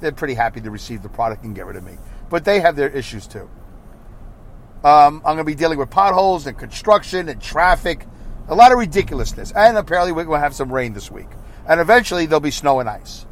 They're 0.00 0.12
pretty 0.12 0.34
happy 0.34 0.60
to 0.60 0.70
receive 0.70 1.02
the 1.02 1.08
product 1.08 1.44
and 1.44 1.54
get 1.54 1.66
rid 1.66 1.76
of 1.76 1.84
me. 1.84 1.98
But 2.28 2.44
they 2.44 2.60
have 2.60 2.76
their 2.76 2.88
issues 2.88 3.26
too. 3.26 3.50
Um, 4.82 5.16
I'm 5.16 5.36
going 5.36 5.38
to 5.38 5.44
be 5.44 5.54
dealing 5.54 5.78
with 5.78 5.90
potholes 5.90 6.46
and 6.46 6.56
construction 6.56 7.28
and 7.28 7.40
traffic, 7.40 8.06
a 8.48 8.54
lot 8.54 8.72
of 8.72 8.78
ridiculousness. 8.78 9.52
And 9.52 9.76
apparently, 9.76 10.12
we're 10.12 10.24
going 10.24 10.38
to 10.38 10.42
have 10.42 10.54
some 10.54 10.72
rain 10.72 10.94
this 10.94 11.10
week. 11.10 11.28
And 11.68 11.80
eventually, 11.80 12.26
there'll 12.26 12.40
be 12.40 12.50
snow 12.50 12.80
and 12.80 12.88
ice. 12.88 13.26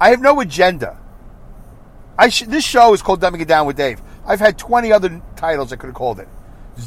I 0.00 0.10
have 0.10 0.20
no 0.20 0.40
agenda. 0.40 0.98
I 2.16 2.28
sh- 2.28 2.44
this 2.46 2.64
show 2.64 2.94
is 2.94 3.02
called 3.02 3.20
Dumbing 3.20 3.40
It 3.40 3.48
Down 3.48 3.66
with 3.66 3.76
Dave. 3.76 4.00
I've 4.24 4.40
had 4.40 4.56
20 4.56 4.92
other 4.92 5.20
titles 5.34 5.72
I 5.72 5.76
could 5.76 5.88
have 5.88 5.94
called 5.94 6.20
it. 6.20 6.28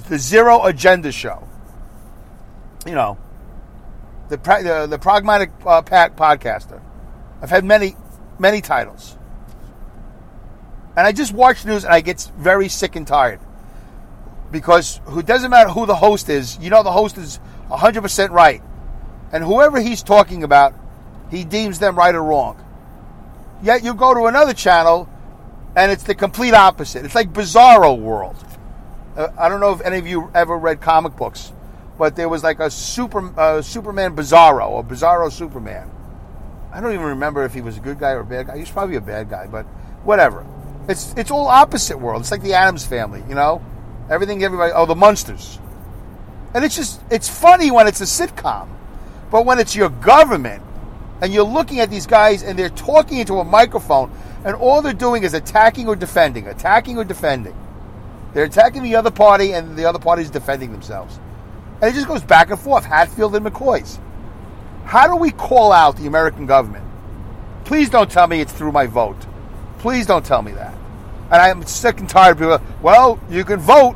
The 0.07 0.17
Zero 0.17 0.63
Agenda 0.63 1.11
Show. 1.11 1.47
You 2.85 2.95
know, 2.95 3.17
the 4.29 4.37
the, 4.37 4.87
the 4.89 4.99
pragmatic 4.99 5.51
uh, 5.65 5.81
pack 5.81 6.15
podcaster. 6.15 6.81
I've 7.41 7.49
had 7.49 7.63
many 7.63 7.95
many 8.39 8.61
titles, 8.61 9.17
and 10.95 11.05
I 11.05 11.11
just 11.11 11.33
watch 11.33 11.65
news 11.65 11.83
and 11.83 11.93
I 11.93 12.01
get 12.01 12.29
very 12.37 12.69
sick 12.69 12.95
and 12.95 13.07
tired 13.07 13.39
because 14.51 15.01
who 15.05 15.21
doesn't 15.21 15.49
matter 15.49 15.69
who 15.69 15.85
the 15.85 15.95
host 15.95 16.29
is. 16.29 16.57
You 16.59 16.69
know 16.69 16.83
the 16.83 16.91
host 16.91 17.17
is 17.17 17.37
100 17.67 18.01
percent 18.01 18.31
right, 18.31 18.61
and 19.31 19.43
whoever 19.43 19.79
he's 19.79 20.03
talking 20.03 20.43
about, 20.43 20.73
he 21.29 21.43
deems 21.43 21.79
them 21.79 21.95
right 21.95 22.15
or 22.15 22.23
wrong. 22.23 22.63
Yet 23.61 23.83
you 23.83 23.93
go 23.93 24.13
to 24.13 24.25
another 24.25 24.53
channel, 24.53 25.09
and 25.75 25.91
it's 25.91 26.03
the 26.03 26.15
complete 26.15 26.53
opposite. 26.53 27.05
It's 27.05 27.15
like 27.15 27.33
Bizarro 27.33 27.97
World. 27.97 28.35
Uh, 29.15 29.29
I 29.37 29.49
don't 29.49 29.59
know 29.59 29.73
if 29.73 29.81
any 29.81 29.97
of 29.97 30.05
you 30.05 30.29
ever 30.35 30.57
read 30.57 30.79
comic 30.79 31.15
books, 31.15 31.51
but 31.97 32.15
there 32.15 32.29
was 32.29 32.43
like 32.43 32.59
a 32.59 32.69
super 32.69 33.37
uh, 33.39 33.61
Superman 33.61 34.15
Bizarro, 34.15 34.69
or 34.69 34.83
Bizarro 34.83 35.31
Superman. 35.31 35.89
I 36.71 36.81
don't 36.81 36.93
even 36.93 37.05
remember 37.05 37.43
if 37.43 37.53
he 37.53 37.61
was 37.61 37.77
a 37.77 37.79
good 37.79 37.99
guy 37.99 38.11
or 38.11 38.19
a 38.19 38.25
bad 38.25 38.47
guy. 38.47 38.57
He's 38.57 38.69
probably 38.69 38.97
a 38.97 39.01
bad 39.01 39.29
guy, 39.29 39.47
but 39.47 39.65
whatever. 40.03 40.45
It's 40.87 41.13
it's 41.17 41.31
all 41.31 41.47
opposite 41.47 41.97
world. 41.97 42.21
It's 42.21 42.31
like 42.31 42.43
the 42.43 42.53
Addams 42.53 42.85
family, 42.85 43.23
you 43.27 43.35
know. 43.35 43.61
Everything, 44.09 44.43
everybody. 44.43 44.71
Oh, 44.73 44.85
the 44.85 44.95
Munsters, 44.95 45.59
and 46.53 46.63
it's 46.63 46.75
just 46.75 47.01
it's 47.09 47.27
funny 47.27 47.71
when 47.71 47.87
it's 47.87 47.99
a 47.99 48.05
sitcom, 48.05 48.69
but 49.31 49.45
when 49.45 49.59
it's 49.59 49.75
your 49.75 49.89
government, 49.89 50.63
and 51.21 51.33
you're 51.33 51.43
looking 51.43 51.79
at 51.79 51.89
these 51.89 52.07
guys 52.07 52.43
and 52.43 52.57
they're 52.57 52.69
talking 52.69 53.17
into 53.17 53.39
a 53.39 53.43
microphone, 53.43 54.11
and 54.45 54.55
all 54.55 54.81
they're 54.81 54.93
doing 54.93 55.23
is 55.23 55.33
attacking 55.33 55.87
or 55.87 55.95
defending, 55.95 56.47
attacking 56.47 56.97
or 56.97 57.03
defending. 57.03 57.55
They're 58.33 58.45
attacking 58.45 58.83
the 58.83 58.95
other 58.95 59.11
party, 59.11 59.53
and 59.53 59.75
the 59.75 59.85
other 59.85 59.99
party 59.99 60.21
is 60.21 60.29
defending 60.29 60.71
themselves. 60.71 61.19
And 61.81 61.91
it 61.91 61.93
just 61.93 62.07
goes 62.07 62.23
back 62.23 62.49
and 62.49 62.59
forth, 62.59 62.85
Hatfield 62.85 63.35
and 63.35 63.45
McCoy's. 63.45 63.99
How 64.85 65.07
do 65.07 65.15
we 65.15 65.31
call 65.31 65.71
out 65.71 65.97
the 65.97 66.07
American 66.07 66.45
government? 66.45 66.85
Please 67.65 67.89
don't 67.89 68.09
tell 68.09 68.27
me 68.27 68.39
it's 68.39 68.53
through 68.53 68.71
my 68.71 68.87
vote. 68.87 69.17
Please 69.79 70.05
don't 70.05 70.25
tell 70.25 70.41
me 70.41 70.53
that. 70.53 70.73
And 71.29 71.41
I'm 71.41 71.65
sick 71.65 71.99
and 71.99 72.09
tired 72.09 72.41
of 72.41 72.61
people. 72.61 72.75
Well, 72.81 73.19
you 73.29 73.43
can 73.43 73.59
vote. 73.59 73.95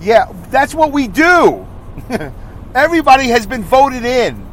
Yeah, 0.00 0.32
that's 0.50 0.74
what 0.74 0.92
we 0.92 1.08
do. 1.08 1.66
Everybody 2.74 3.28
has 3.28 3.46
been 3.46 3.64
voted 3.64 4.04
in. 4.04 4.46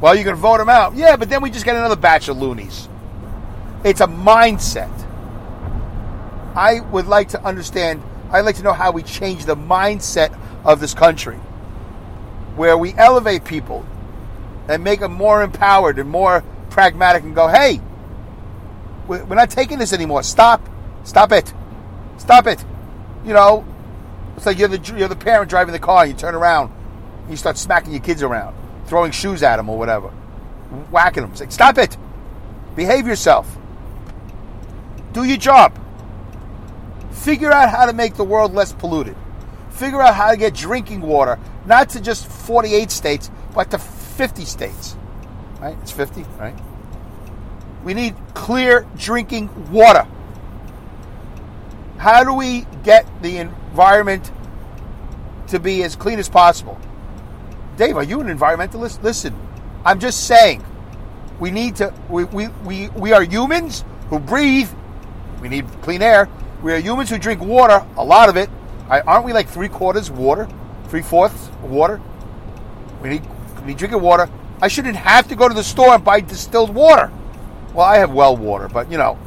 Well, 0.00 0.14
you 0.14 0.22
can 0.22 0.36
vote 0.36 0.58
them 0.58 0.68
out. 0.68 0.94
Yeah, 0.94 1.16
but 1.16 1.28
then 1.28 1.42
we 1.42 1.50
just 1.50 1.64
get 1.64 1.74
another 1.74 1.96
batch 1.96 2.28
of 2.28 2.38
loonies. 2.38 2.88
It's 3.84 4.00
a 4.00 4.06
mindset. 4.06 4.92
I 6.54 6.80
would 6.92 7.06
like 7.06 7.30
to 7.30 7.44
understand, 7.44 8.02
I'd 8.30 8.42
like 8.42 8.56
to 8.56 8.62
know 8.62 8.72
how 8.72 8.92
we 8.92 9.02
change 9.02 9.44
the 9.44 9.56
mindset 9.56 10.38
of 10.64 10.80
this 10.80 10.94
country, 10.94 11.38
where 12.58 12.76
we 12.76 12.92
elevate 12.94 13.44
people 13.44 13.86
and 14.68 14.82
make 14.82 15.00
them 15.00 15.12
more 15.12 15.42
empowered 15.42 15.98
and 15.98 16.10
more 16.10 16.42
pragmatic 16.70 17.22
and 17.22 17.34
go, 17.34 17.48
hey, 17.48 17.80
we're 19.06 19.24
not 19.34 19.48
taking 19.48 19.78
this 19.78 19.92
anymore. 19.92 20.22
Stop. 20.22 20.68
Stop 21.04 21.32
it. 21.32 21.54
Stop 22.18 22.46
it. 22.46 22.62
You 23.24 23.32
know, 23.32 23.64
it's 24.36 24.44
like 24.44 24.58
you're 24.58 24.68
the, 24.68 24.94
you're 24.96 25.08
the 25.08 25.16
parent 25.16 25.48
driving 25.48 25.72
the 25.72 25.78
car 25.78 26.02
and 26.02 26.12
you 26.12 26.18
turn 26.18 26.34
around 26.34 26.72
and 27.22 27.30
you 27.30 27.36
start 27.36 27.56
smacking 27.56 27.92
your 27.92 28.02
kids 28.02 28.22
around, 28.22 28.54
throwing 28.86 29.12
shoes 29.12 29.42
at 29.42 29.56
them 29.56 29.70
or 29.70 29.78
whatever, 29.78 30.08
whacking 30.90 31.22
them. 31.22 31.30
It's 31.30 31.40
like, 31.40 31.52
stop 31.52 31.78
it. 31.78 31.96
Behave 32.76 33.06
yourself. 33.06 33.56
Do 35.12 35.24
your 35.24 35.38
job. 35.38 35.78
Figure 37.12 37.50
out 37.50 37.70
how 37.70 37.86
to 37.86 37.92
make 37.92 38.14
the 38.14 38.24
world 38.24 38.52
less 38.52 38.72
polluted. 38.72 39.16
Figure 39.78 40.02
out 40.02 40.16
how 40.16 40.32
to 40.32 40.36
get 40.36 40.54
drinking 40.54 41.02
water, 41.02 41.38
not 41.64 41.90
to 41.90 42.00
just 42.00 42.26
48 42.26 42.90
states, 42.90 43.30
but 43.54 43.70
to 43.70 43.78
50 43.78 44.44
states. 44.44 44.96
Right? 45.60 45.76
It's 45.82 45.92
50, 45.92 46.24
right? 46.36 46.58
We 47.84 47.94
need 47.94 48.16
clear 48.34 48.88
drinking 48.96 49.70
water. 49.70 50.04
How 51.96 52.24
do 52.24 52.32
we 52.32 52.66
get 52.82 53.06
the 53.22 53.38
environment 53.38 54.32
to 55.46 55.60
be 55.60 55.84
as 55.84 55.94
clean 55.94 56.18
as 56.18 56.28
possible? 56.28 56.76
Dave, 57.76 57.96
are 57.96 58.02
you 58.02 58.20
an 58.20 58.26
environmentalist? 58.26 59.00
Listen, 59.04 59.32
I'm 59.84 60.00
just 60.00 60.26
saying 60.26 60.64
we 61.38 61.52
need 61.52 61.76
to 61.76 61.94
we, 62.08 62.24
we, 62.24 62.48
we, 62.64 62.88
we 62.88 63.12
are 63.12 63.22
humans 63.22 63.84
who 64.10 64.18
breathe. 64.18 64.70
We 65.40 65.48
need 65.48 65.66
clean 65.82 66.02
air. 66.02 66.28
We 66.64 66.72
are 66.72 66.80
humans 66.80 67.10
who 67.10 67.18
drink 67.18 67.40
water, 67.40 67.86
a 67.96 68.04
lot 68.04 68.28
of 68.28 68.36
it. 68.36 68.50
Aren't 68.88 69.24
we 69.24 69.32
like 69.32 69.48
three 69.48 69.68
quarters 69.68 70.10
water? 70.10 70.48
Three 70.88 71.02
fourths 71.02 71.48
water? 71.62 72.00
We 73.02 73.10
need 73.10 73.22
we 73.60 73.68
need 73.68 73.76
drinking 73.76 74.00
water. 74.00 74.28
I 74.60 74.68
shouldn't 74.68 74.96
have 74.96 75.28
to 75.28 75.36
go 75.36 75.48
to 75.48 75.54
the 75.54 75.62
store 75.62 75.94
and 75.94 76.04
buy 76.04 76.20
distilled 76.20 76.74
water. 76.74 77.12
Well, 77.74 77.84
I 77.84 77.98
have 77.98 78.12
well 78.12 78.36
water, 78.36 78.68
but 78.68 78.90
you 78.90 78.98
know, 78.98 79.18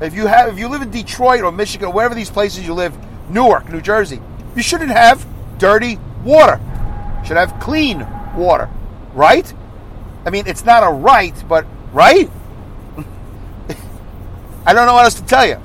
if 0.00 0.14
you 0.14 0.26
have 0.26 0.52
if 0.52 0.58
you 0.58 0.68
live 0.68 0.82
in 0.82 0.90
Detroit 0.90 1.42
or 1.42 1.52
Michigan 1.52 1.88
or 1.88 1.92
wherever 1.92 2.14
these 2.14 2.30
places 2.30 2.66
you 2.66 2.74
live, 2.74 2.96
Newark, 3.30 3.70
New 3.70 3.80
Jersey, 3.80 4.20
you 4.56 4.62
shouldn't 4.62 4.90
have 4.90 5.24
dirty 5.58 5.98
water. 6.24 6.60
You 7.20 7.26
should 7.26 7.36
have 7.36 7.58
clean 7.60 8.06
water, 8.36 8.68
right? 9.14 9.50
I 10.26 10.30
mean, 10.30 10.46
it's 10.46 10.64
not 10.64 10.82
a 10.82 10.92
right, 10.92 11.34
but 11.48 11.66
right? 11.92 12.28
I 14.66 14.72
don't 14.72 14.86
know 14.86 14.94
what 14.94 15.04
else 15.04 15.14
to 15.14 15.24
tell 15.24 15.46
you. 15.46 15.62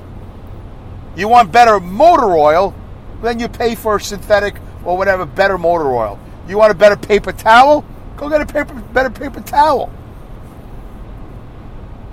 You 1.18 1.26
want 1.26 1.50
better 1.50 1.80
motor 1.80 2.36
oil, 2.36 2.76
then 3.22 3.40
you 3.40 3.48
pay 3.48 3.74
for 3.74 3.98
synthetic 3.98 4.54
or 4.84 4.96
whatever 4.96 5.26
better 5.26 5.58
motor 5.58 5.92
oil. 5.92 6.16
You 6.46 6.56
want 6.56 6.70
a 6.70 6.76
better 6.76 6.94
paper 6.94 7.32
towel? 7.32 7.84
Go 8.16 8.28
get 8.28 8.40
a 8.40 8.46
paper, 8.46 8.72
better 8.92 9.10
paper 9.10 9.40
towel. 9.40 9.92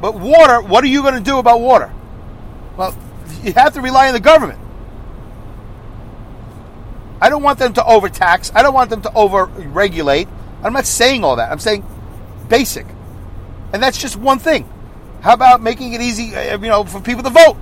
But 0.02 0.16
water, 0.16 0.60
what 0.60 0.84
are 0.84 0.88
you 0.88 1.04
going 1.04 1.14
to 1.14 1.22
do 1.22 1.38
about 1.38 1.62
water? 1.62 1.94
Well, 2.78 2.98
you 3.44 3.54
have 3.54 3.76
to 3.76 3.82
rely 3.82 4.08
on 4.08 4.16
the 4.16 4.20
government. 4.20 4.60
I 7.22 7.30
don't 7.30 7.44
want 7.44 7.60
them 7.60 7.74
to 7.74 7.86
overtax. 7.86 8.52
I 8.56 8.64
don't 8.64 8.74
want 8.74 8.90
them 8.90 9.04
to 9.04 9.14
over 9.14 9.46
regulate. 9.46 10.28
I'm 10.64 10.74
not 10.74 10.88
saying 10.88 11.24
all 11.24 11.36
that. 11.36 11.52
I'm 11.52 11.60
saying 11.60 11.86
basic. 12.50 12.88
And 13.72 13.84
that's 13.84 14.02
just 14.02 14.16
one 14.16 14.40
thing. 14.40 14.68
How 15.22 15.34
about 15.34 15.62
making 15.62 15.94
it 15.94 16.02
easy, 16.02 16.36
uh, 16.36 16.58
you 16.58 16.70
know, 16.70 16.86
for 16.86 17.00
people 17.02 17.22
to 17.22 17.30
vote? 17.30 17.58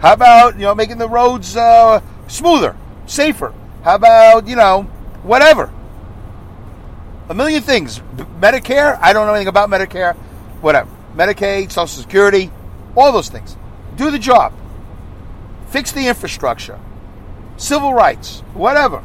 How 0.00 0.12
about, 0.12 0.54
you 0.54 0.62
know, 0.62 0.74
making 0.74 0.98
the 0.98 1.08
roads 1.08 1.56
uh, 1.56 2.00
smoother, 2.28 2.76
safer? 3.06 3.52
How 3.82 3.96
about, 3.96 4.46
you 4.46 4.56
know, 4.56 4.82
whatever? 5.22 5.72
A 7.28 7.34
million 7.34 7.62
things. 7.62 8.00
Medicare, 8.40 8.98
I 9.00 9.12
don't 9.12 9.26
know 9.26 9.34
anything 9.34 9.48
about 9.48 9.68
Medicare. 9.68 10.14
Whatever. 10.60 10.90
Medicaid, 11.14 11.72
Social 11.72 12.02
Security, 12.02 12.50
all 12.96 13.12
those 13.12 13.28
things. 13.28 13.56
Do 13.96 14.10
the 14.10 14.18
job. 14.18 14.52
Fix 15.70 15.92
the 15.92 16.06
infrastructure. 16.06 16.78
Civil 17.56 17.92
rights, 17.92 18.40
whatever. 18.54 19.02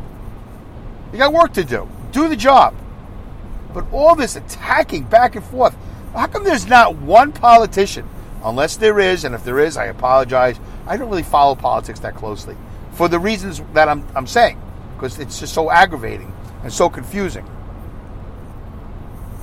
You 1.11 1.17
got 1.17 1.33
work 1.33 1.53
to 1.53 1.63
do. 1.63 1.89
Do 2.11 2.29
the 2.29 2.35
job. 2.35 2.75
But 3.73 3.91
all 3.91 4.15
this 4.15 4.35
attacking 4.35 5.05
back 5.05 5.35
and 5.35 5.43
forth, 5.43 5.75
how 6.13 6.27
come 6.27 6.43
there's 6.43 6.67
not 6.67 6.95
one 6.95 7.31
politician, 7.31 8.07
unless 8.43 8.77
there 8.77 8.99
is, 8.99 9.23
and 9.23 9.33
if 9.33 9.43
there 9.43 9.59
is, 9.59 9.77
I 9.77 9.85
apologize. 9.85 10.59
I 10.85 10.97
don't 10.97 11.09
really 11.09 11.23
follow 11.23 11.55
politics 11.55 11.99
that 12.01 12.15
closely 12.15 12.55
for 12.93 13.07
the 13.07 13.19
reasons 13.19 13.61
that 13.73 13.89
I'm, 13.89 14.05
I'm 14.15 14.27
saying, 14.27 14.61
because 14.95 15.19
it's 15.19 15.39
just 15.39 15.53
so 15.53 15.71
aggravating 15.71 16.33
and 16.63 16.71
so 16.71 16.89
confusing. 16.89 17.45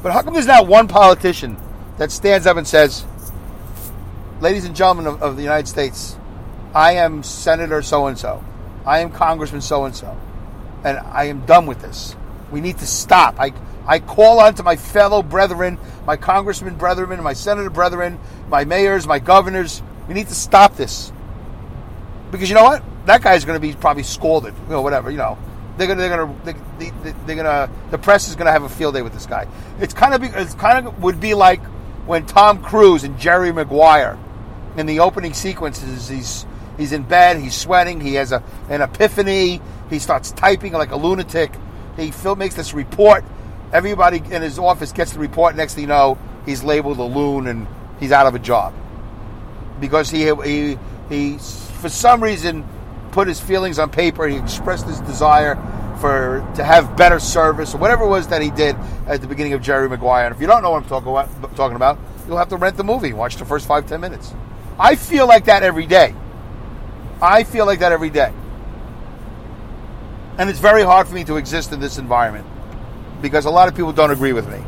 But 0.02 0.12
how 0.12 0.22
come 0.22 0.34
there's 0.34 0.46
not 0.46 0.66
one 0.66 0.88
politician 0.88 1.56
that 1.98 2.10
stands 2.10 2.46
up 2.46 2.56
and 2.56 2.66
says, 2.66 3.04
Ladies 4.40 4.64
and 4.64 4.74
gentlemen 4.74 5.06
of, 5.06 5.22
of 5.22 5.36
the 5.36 5.42
United 5.42 5.68
States, 5.68 6.16
I 6.74 6.92
am 6.92 7.22
Senator 7.22 7.82
so 7.82 8.06
and 8.06 8.18
so. 8.18 8.42
I 8.86 9.00
am 9.00 9.10
Congressman 9.10 9.60
so 9.60 9.84
and 9.84 9.94
so. 9.94 10.18
And 10.82 10.96
I 10.98 11.24
am 11.24 11.44
done 11.44 11.66
with 11.66 11.82
this. 11.82 12.16
We 12.50 12.60
need 12.60 12.78
to 12.78 12.86
stop. 12.86 13.36
I, 13.38 13.52
I 13.86 13.98
call 13.98 14.40
on 14.40 14.54
to 14.56 14.62
my 14.62 14.76
fellow 14.76 15.22
brethren, 15.22 15.78
my 16.06 16.16
congressmen 16.16 16.76
brethren, 16.76 17.22
my 17.22 17.32
senator 17.32 17.70
brethren, 17.70 18.18
my 18.48 18.64
mayors, 18.64 19.06
my 19.06 19.18
governors. 19.18 19.82
We 20.08 20.14
need 20.14 20.28
to 20.28 20.34
stop 20.34 20.76
this. 20.76 21.12
Because 22.30 22.48
you 22.48 22.54
know 22.54 22.64
what? 22.64 22.82
That 23.06 23.22
guy's 23.22 23.44
going 23.44 23.60
to 23.60 23.66
be 23.66 23.74
probably 23.74 24.02
scolded. 24.02 24.54
You 24.64 24.70
know, 24.70 24.82
whatever. 24.82 25.10
You 25.10 25.18
know, 25.18 25.38
they're 25.76 25.86
gonna, 25.86 26.00
they're 26.00 26.16
gonna, 26.16 26.36
they, 26.44 26.90
they, 27.02 27.14
they're 27.26 27.36
gonna. 27.36 27.70
The 27.90 27.98
press 27.98 28.28
is 28.28 28.36
gonna 28.36 28.52
have 28.52 28.62
a 28.62 28.68
field 28.68 28.94
day 28.94 29.02
with 29.02 29.12
this 29.12 29.26
guy. 29.26 29.46
It's 29.80 29.94
kind 29.94 30.14
of, 30.14 30.22
it's 30.22 30.54
kind 30.54 30.86
of 30.86 31.02
would 31.02 31.20
be 31.20 31.34
like 31.34 31.62
when 32.06 32.26
Tom 32.26 32.62
Cruise 32.62 33.04
and 33.04 33.18
Jerry 33.18 33.52
Maguire, 33.52 34.18
in 34.76 34.86
the 34.86 35.00
opening 35.00 35.32
sequences, 35.32 36.08
he's 36.08 36.46
He's 36.80 36.92
in 36.92 37.02
bed. 37.02 37.36
He's 37.36 37.54
sweating. 37.54 38.00
He 38.00 38.14
has 38.14 38.32
a, 38.32 38.42
an 38.70 38.80
epiphany. 38.80 39.60
He 39.90 39.98
starts 39.98 40.32
typing 40.32 40.72
like 40.72 40.92
a 40.92 40.96
lunatic. 40.96 41.52
He 42.00 42.10
fil- 42.10 42.36
makes 42.36 42.54
this 42.54 42.74
report. 42.74 43.24
Everybody 43.72 44.18
in 44.18 44.42
his 44.42 44.58
office 44.58 44.92
gets 44.92 45.12
the 45.12 45.18
report. 45.18 45.54
Next 45.54 45.74
thing 45.74 45.82
you 45.82 45.88
know, 45.88 46.18
he's 46.46 46.64
labeled 46.64 46.98
a 46.98 47.04
loon 47.04 47.46
and 47.46 47.66
he's 48.00 48.12
out 48.12 48.26
of 48.26 48.34
a 48.34 48.38
job 48.38 48.74
because 49.80 50.10
he 50.10 50.32
he 50.44 50.78
he 51.08 51.38
for 51.38 51.88
some 51.88 52.22
reason 52.22 52.66
put 53.12 53.28
his 53.28 53.40
feelings 53.40 53.78
on 53.78 53.90
paper. 53.90 54.26
He 54.26 54.36
expressed 54.36 54.86
his 54.86 55.00
desire 55.00 55.56
for 56.00 56.46
to 56.56 56.64
have 56.64 56.96
better 56.96 57.18
service 57.20 57.74
or 57.74 57.78
whatever 57.78 58.04
it 58.04 58.08
was 58.08 58.28
that 58.28 58.42
he 58.42 58.50
did 58.50 58.74
at 59.06 59.20
the 59.20 59.26
beginning 59.26 59.52
of 59.52 59.62
Jerry 59.62 59.88
Maguire. 59.88 60.26
And 60.26 60.34
if 60.34 60.40
you 60.40 60.46
don't 60.46 60.62
know 60.62 60.70
what 60.70 60.82
I'm 60.82 60.88
talking 60.88 61.10
about, 61.10 61.56
talking 61.56 61.76
about, 61.76 61.98
you'll 62.26 62.38
have 62.38 62.48
to 62.48 62.56
rent 62.56 62.76
the 62.76 62.84
movie, 62.84 63.12
watch 63.12 63.36
the 63.36 63.44
first 63.44 63.66
five 63.66 63.86
ten 63.86 64.00
minutes. 64.00 64.32
I 64.78 64.96
feel 64.96 65.26
like 65.26 65.44
that 65.44 65.62
every 65.62 65.86
day. 65.86 66.14
I 67.20 67.44
feel 67.44 67.66
like 67.66 67.80
that 67.80 67.92
every 67.92 68.10
day. 68.10 68.32
And 70.38 70.48
it's 70.48 70.58
very 70.58 70.82
hard 70.82 71.08
for 71.08 71.14
me 71.14 71.24
to 71.24 71.36
exist 71.36 71.72
in 71.72 71.80
this 71.80 71.98
environment 71.98 72.46
because 73.20 73.44
a 73.44 73.50
lot 73.50 73.68
of 73.68 73.74
people 73.74 73.92
don't 73.92 74.10
agree 74.10 74.32
with 74.32 74.48
me. 74.48 74.62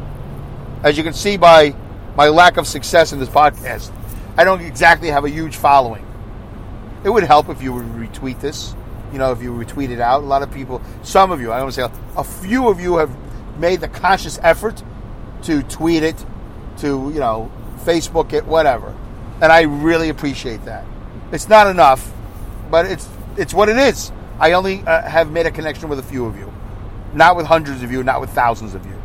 As 0.82 0.96
you 0.96 1.04
can 1.04 1.14
see 1.14 1.36
by 1.36 1.74
my 2.16 2.28
lack 2.28 2.56
of 2.56 2.66
success 2.66 3.12
in 3.12 3.18
this 3.18 3.28
podcast, 3.28 3.90
I 4.36 4.44
don't 4.44 4.60
exactly 4.60 5.08
have 5.08 5.24
a 5.24 5.30
huge 5.30 5.56
following. 5.56 6.06
It 7.04 7.10
would 7.10 7.24
help 7.24 7.48
if 7.48 7.62
you 7.62 7.72
would 7.72 7.86
retweet 7.86 8.40
this. 8.40 8.74
You 9.12 9.18
know, 9.18 9.32
if 9.32 9.42
you 9.42 9.52
retweet 9.52 9.90
it 9.90 10.00
out. 10.00 10.22
A 10.22 10.26
lot 10.26 10.42
of 10.42 10.50
people, 10.52 10.80
some 11.02 11.30
of 11.30 11.40
you, 11.40 11.52
I 11.52 11.64
to 11.64 11.72
say 11.72 11.88
a 12.16 12.24
few 12.24 12.68
of 12.68 12.80
you 12.80 12.96
have 12.96 13.10
made 13.58 13.80
the 13.80 13.88
conscious 13.88 14.38
effort 14.42 14.82
to 15.42 15.62
tweet 15.64 16.02
it, 16.02 16.24
to, 16.78 17.10
you 17.12 17.20
know, 17.20 17.50
Facebook 17.80 18.32
it, 18.32 18.46
whatever. 18.46 18.94
And 19.42 19.52
I 19.52 19.62
really 19.62 20.08
appreciate 20.08 20.64
that. 20.64 20.84
It's 21.30 21.48
not 21.48 21.66
enough, 21.66 22.12
but 22.70 22.86
it's 22.86 23.08
it's 23.36 23.52
what 23.52 23.68
it 23.68 23.76
is. 23.76 24.12
I 24.42 24.52
only 24.54 24.80
uh, 24.80 25.08
have 25.08 25.30
made 25.30 25.46
a 25.46 25.52
connection 25.52 25.88
with 25.88 26.00
a 26.00 26.02
few 26.02 26.26
of 26.26 26.36
you, 26.36 26.52
not 27.14 27.36
with 27.36 27.46
hundreds 27.46 27.84
of 27.84 27.92
you, 27.92 28.02
not 28.02 28.20
with 28.20 28.30
thousands 28.30 28.74
of 28.74 28.84
you. 28.84 29.00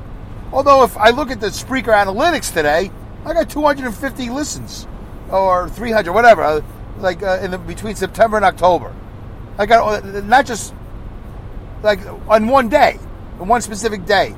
Although 0.51 0.83
if 0.83 0.97
I 0.97 1.11
look 1.11 1.29
at 1.29 1.39
the 1.39 1.47
Spreaker 1.47 1.93
analytics 1.93 2.51
today, 2.51 2.89
I 3.23 3.33
got 3.33 3.47
250 3.47 4.31
listens 4.31 4.87
or 5.29 5.69
300, 5.69 6.11
whatever, 6.11 6.41
uh, 6.41 6.61
like 6.97 7.21
uh, 7.21 7.37
in 7.43 7.51
the, 7.51 7.59
between 7.59 7.93
September 7.93 8.37
and 8.37 8.45
October. 8.45 8.91
I 9.59 9.67
got 9.67 10.03
not 10.25 10.47
just 10.47 10.73
like 11.83 11.99
on 12.27 12.47
one 12.47 12.67
day, 12.67 12.97
on 13.39 13.47
one 13.47 13.61
specific 13.61 14.07
day. 14.07 14.35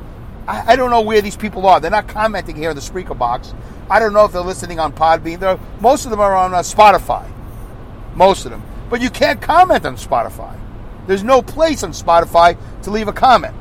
I, 0.50 0.74
I 0.74 0.76
don't 0.76 0.90
know 0.90 1.02
where 1.02 1.22
these 1.22 1.38
people 1.38 1.66
are. 1.66 1.80
They're 1.80 1.92
not 1.92 2.10
commenting 2.10 2.58
here 2.58 2.72
in 2.72 2.76
the 2.76 2.82
Spreaker 2.82 3.18
box. 3.18 3.54
I 3.90 4.00
don't 4.00 4.12
know 4.12 4.26
if 4.26 4.34
they're 4.34 4.42
listening 4.42 4.82
on 4.82 4.92
Podbean. 4.92 5.40
They're, 5.40 5.60
most 5.80 6.04
of 6.04 6.12
them 6.12 6.20
are 6.20 6.36
on 6.36 6.54
uh, 6.54 6.58
Spotify. 6.58 7.32
Most 8.16 8.44
of 8.44 8.52
them. 8.52 8.64
But 8.90 9.00
you 9.00 9.10
can't 9.10 9.42
comment 9.42 9.86
on 9.86 9.96
Spotify. 9.96 10.60
There's 11.10 11.24
no 11.24 11.42
place 11.42 11.82
on 11.82 11.92
Spotify 11.92 12.56
to 12.84 12.92
leave 12.92 13.08
a 13.08 13.12
comment, 13.12 13.56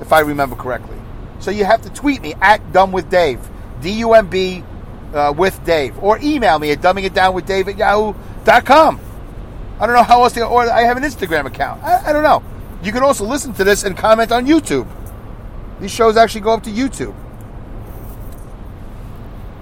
if 0.00 0.14
I 0.14 0.20
remember 0.20 0.56
correctly. 0.56 0.96
So 1.40 1.50
you 1.50 1.66
have 1.66 1.82
to 1.82 1.90
tweet 1.90 2.22
me 2.22 2.32
at 2.40 2.72
Dumb 2.72 2.90
with 2.90 3.10
Dave, 3.10 3.46
D 3.82 3.90
U 3.90 4.14
M 4.14 4.28
B 4.28 4.64
uh, 5.12 5.34
with 5.36 5.62
Dave, 5.66 6.02
or 6.02 6.18
email 6.22 6.58
me 6.58 6.70
at 6.70 6.80
dumbingitdownwithdave 6.80 7.68
at 7.68 7.76
yahoo.com. 7.76 8.98
I 9.78 9.86
don't 9.86 9.94
know 9.94 10.04
how 10.04 10.22
else 10.22 10.32
to, 10.32 10.46
or 10.46 10.62
I 10.62 10.84
have 10.84 10.96
an 10.96 11.02
Instagram 11.02 11.44
account. 11.44 11.84
I, 11.84 12.08
I 12.08 12.12
don't 12.14 12.22
know. 12.22 12.42
You 12.82 12.92
can 12.92 13.02
also 13.02 13.26
listen 13.26 13.52
to 13.52 13.64
this 13.64 13.84
and 13.84 13.94
comment 13.94 14.32
on 14.32 14.46
YouTube. 14.46 14.88
These 15.82 15.90
shows 15.90 16.16
actually 16.16 16.40
go 16.40 16.54
up 16.54 16.62
to 16.62 16.70
YouTube. 16.70 17.14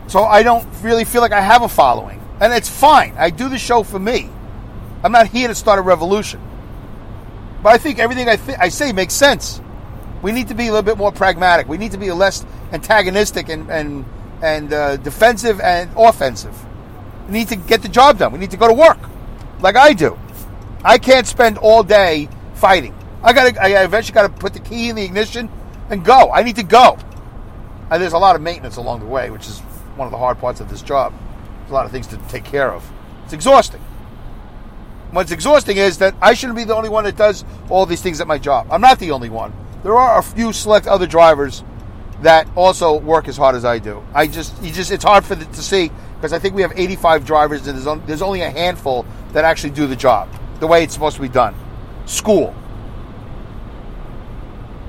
So 0.07 0.23
I 0.23 0.45
don't 0.45 0.69
really 0.83 1.05
feel 1.05 1.21
like 1.21 1.33
I 1.33 1.41
have 1.41 1.63
a 1.63 1.69
following. 1.69 2.21
And 2.41 2.53
it's 2.53 2.69
fine. 2.69 3.13
I 3.19 3.31
do 3.31 3.49
the 3.49 3.59
show 3.59 3.83
for 3.83 3.99
me. 3.99 4.31
I'm 5.03 5.11
not 5.11 5.27
here 5.27 5.49
to 5.49 5.55
start 5.57 5.81
a 5.81 5.83
revolution. 5.83 6.41
But 7.65 7.73
I 7.73 7.79
think 7.79 7.99
everything 7.99 8.29
I, 8.29 8.37
th- 8.37 8.59
I 8.61 8.69
say 8.69 8.93
makes 8.93 9.15
sense. 9.15 9.63
We 10.21 10.33
need 10.33 10.49
to 10.49 10.55
be 10.55 10.65
a 10.65 10.71
little 10.71 10.83
bit 10.83 10.99
more 10.99 11.11
pragmatic. 11.11 11.67
We 11.67 11.79
need 11.79 11.93
to 11.93 11.99
be 11.99 12.13
less 12.13 12.45
antagonistic 12.73 13.49
and, 13.49 13.71
and, 13.71 14.05
and 14.43 14.71
uh, 14.71 14.99
defensive 14.99 15.61
and 15.61 15.91
offensive. 15.97 16.55
We 17.27 17.33
need 17.33 17.49
to 17.49 17.57
get 17.57 17.81
the 17.81 17.89
job 17.89 18.19
done. 18.19 18.33
We 18.33 18.39
need 18.39 18.51
to 18.51 18.59
go 18.59 18.69
to 18.69 18.75
work 18.75 18.99
like 19.61 19.77
I 19.77 19.95
do. 19.95 20.19
I 20.85 20.99
can't 20.99 21.27
spend 21.27 21.57
all 21.57 21.83
day 21.83 22.29
fighting. 22.53 22.95
I 23.23 23.33
got 23.33 23.57
I 23.57 23.83
eventually 23.83 24.15
got 24.15 24.27
to 24.27 24.29
put 24.29 24.53
the 24.53 24.61
key 24.61 24.91
in 24.91 24.97
the 24.97 25.03
ignition 25.03 25.49
and 25.89 26.05
go. 26.05 26.31
I 26.31 26.43
need 26.43 26.57
to 26.57 26.63
go. 26.63 26.99
And 27.91 28.03
there's 28.03 28.13
a 28.13 28.19
lot 28.19 28.37
of 28.37 28.43
maintenance 28.43 28.77
along 28.77 29.01
the 29.01 29.07
way, 29.07 29.31
which 29.31 29.47
is 29.49 29.61
one 29.97 30.07
of 30.07 30.13
the 30.13 30.19
hard 30.19 30.39
parts 30.39 30.61
of 30.61 30.69
this 30.69 30.83
job. 30.83 31.15
There's 31.61 31.71
a 31.71 31.75
lot 31.75 31.87
of 31.87 31.93
things 31.93 32.09
to 32.09 32.19
take 32.29 32.45
care 32.45 32.71
of. 32.71 32.87
It's 33.25 33.33
exhausting. 33.33 33.81
What's 35.15 35.31
exhausting 35.31 35.77
is 35.77 35.99
that 35.99 36.15
I 36.21 36.35
shouldn't 36.35 36.57
be 36.57 36.65
the 36.65 36.75
only 36.75 36.89
one 36.89 37.05
that 37.05 37.17
does 37.17 37.45
all 37.71 37.87
these 37.87 38.03
things 38.03 38.21
at 38.21 38.27
my 38.27 38.37
job. 38.37 38.67
I'm 38.71 38.81
not 38.81 38.99
the 38.99 39.13
only 39.13 39.29
one. 39.29 39.53
There 39.85 39.97
are 39.97 40.19
a 40.19 40.23
few 40.23 40.53
select 40.53 40.89
other 40.89 41.07
drivers 41.07 41.63
that 42.23 42.49
also 42.57 42.99
work 42.99 43.29
as 43.29 43.37
hard 43.37 43.55
as 43.55 43.65
I 43.65 43.79
do. 43.79 44.03
I 44.13 44.27
just, 44.27 44.61
you 44.61 44.73
just, 44.73 44.91
it's 44.91 45.05
hard 45.05 45.25
for 45.25 45.37
the, 45.37 45.45
to 45.45 45.63
see 45.63 45.91
because 46.17 46.33
I 46.33 46.41
think 46.41 46.57
we 46.57 46.63
have 46.63 46.73
85 46.75 47.25
drivers 47.25 47.67
and 47.69 47.77
there's, 47.77 47.87
on, 47.87 48.05
there's 48.07 48.23
only 48.23 48.41
a 48.41 48.51
handful 48.51 49.07
that 49.33 49.45
actually 49.45 49.71
do 49.71 49.87
the 49.87 49.95
job 49.95 50.29
the 50.59 50.67
way 50.67 50.83
it's 50.83 50.95
supposed 50.95 51.17
to 51.17 51.23
be 51.23 51.29
done. 51.29 51.55
School. 52.07 52.53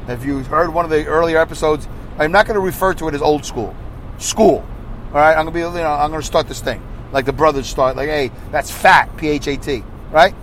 If 0.08 0.26
you 0.26 0.40
heard 0.40 0.74
one 0.74 0.86
of 0.86 0.92
the 0.92 1.06
earlier 1.06 1.38
episodes, 1.38 1.88
I'm 2.18 2.32
not 2.32 2.48
going 2.48 2.56
to 2.56 2.66
refer 2.66 2.96
to 2.96 3.08
it 3.10 3.14
as 3.14 3.22
old 3.22 3.46
school. 3.46 3.76
School. 4.18 4.66
All 5.08 5.14
right, 5.14 5.38
I'm 5.38 5.46
going 5.46 5.48
to 5.48 5.52
be, 5.54 5.60
you 5.60 5.84
know, 5.84 5.92
I'm 5.92 6.10
going 6.10 6.22
to 6.22 6.28
start 6.28 6.48
this 6.48 6.62
thing 6.62 6.82
like 7.12 7.26
the 7.26 7.34
brothers 7.34 7.68
start. 7.68 7.96
Like, 7.96 8.10
hey, 8.10 8.32
that's 8.52 8.72
fat, 8.72 9.16
P 9.18 9.28
H 9.28 9.48
A 9.48 9.58
T. 9.58 9.84
Right? 10.12 10.34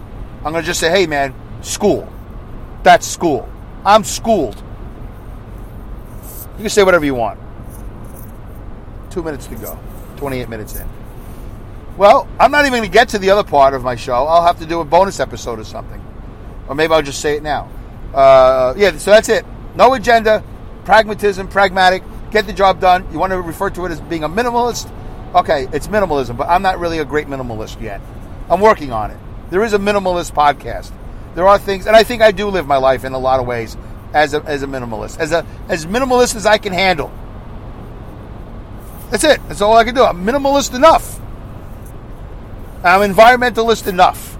I'm 0.44 0.52
going 0.52 0.62
to 0.62 0.66
just 0.66 0.80
say, 0.80 0.90
hey, 0.90 1.06
man, 1.06 1.34
school. 1.62 2.10
That's 2.82 3.06
school. 3.06 3.48
I'm 3.84 4.04
schooled. 4.04 4.56
You 6.56 6.64
can 6.64 6.70
say 6.70 6.82
whatever 6.82 7.04
you 7.04 7.14
want. 7.14 7.38
Two 9.10 9.22
minutes 9.22 9.46
to 9.46 9.54
go. 9.56 9.78
28 10.16 10.48
minutes 10.48 10.76
in. 10.76 10.88
Well, 11.96 12.28
I'm 12.40 12.50
not 12.50 12.64
even 12.64 12.78
going 12.78 12.90
to 12.90 12.92
get 12.92 13.10
to 13.10 13.18
the 13.18 13.30
other 13.30 13.44
part 13.44 13.74
of 13.74 13.82
my 13.82 13.96
show. 13.96 14.24
I'll 14.26 14.46
have 14.46 14.58
to 14.60 14.66
do 14.66 14.80
a 14.80 14.84
bonus 14.84 15.20
episode 15.20 15.58
or 15.58 15.64
something. 15.64 16.00
Or 16.68 16.74
maybe 16.74 16.92
I'll 16.92 17.02
just 17.02 17.20
say 17.20 17.36
it 17.36 17.42
now. 17.42 17.68
Uh, 18.14 18.74
yeah, 18.76 18.96
so 18.96 19.10
that's 19.10 19.28
it. 19.28 19.44
No 19.74 19.94
agenda, 19.94 20.42
pragmatism, 20.84 21.48
pragmatic, 21.48 22.02
get 22.30 22.46
the 22.46 22.52
job 22.52 22.80
done. 22.80 23.06
You 23.12 23.18
want 23.18 23.32
to 23.32 23.40
refer 23.40 23.70
to 23.70 23.86
it 23.86 23.92
as 23.92 24.00
being 24.00 24.24
a 24.24 24.28
minimalist? 24.28 24.90
Okay, 25.34 25.68
it's 25.72 25.86
minimalism, 25.86 26.36
but 26.36 26.48
I'm 26.48 26.62
not 26.62 26.78
really 26.78 26.98
a 26.98 27.04
great 27.04 27.26
minimalist 27.26 27.80
yet. 27.80 28.00
I'm 28.50 28.60
working 28.60 28.92
on 28.92 29.10
it. 29.10 29.18
There 29.52 29.62
is 29.62 29.74
a 29.74 29.78
minimalist 29.78 30.32
podcast. 30.32 30.90
There 31.34 31.46
are 31.46 31.58
things, 31.58 31.86
and 31.86 31.94
I 31.94 32.04
think 32.04 32.22
I 32.22 32.32
do 32.32 32.48
live 32.48 32.66
my 32.66 32.78
life 32.78 33.04
in 33.04 33.12
a 33.12 33.18
lot 33.18 33.38
of 33.38 33.44
ways 33.44 33.76
as 34.14 34.32
a, 34.32 34.42
as 34.44 34.62
a 34.62 34.66
minimalist, 34.66 35.18
as 35.18 35.32
a 35.32 35.44
as 35.68 35.84
minimalist 35.84 36.36
as 36.36 36.46
I 36.46 36.56
can 36.56 36.72
handle. 36.72 37.12
That's 39.10 39.24
it. 39.24 39.46
That's 39.48 39.60
all 39.60 39.76
I 39.76 39.84
can 39.84 39.94
do. 39.94 40.04
I'm 40.04 40.24
minimalist 40.24 40.74
enough. 40.74 41.20
I'm 42.82 43.12
environmentalist 43.12 43.86
enough. 43.86 44.38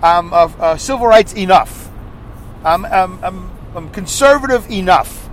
I'm 0.00 0.32
uh, 0.32 0.52
uh, 0.60 0.76
civil 0.76 1.08
rights 1.08 1.34
enough. 1.34 1.90
I'm, 2.64 2.84
I'm, 2.84 3.24
I'm, 3.24 3.50
I'm 3.74 3.90
conservative 3.90 4.70
enough. 4.70 5.28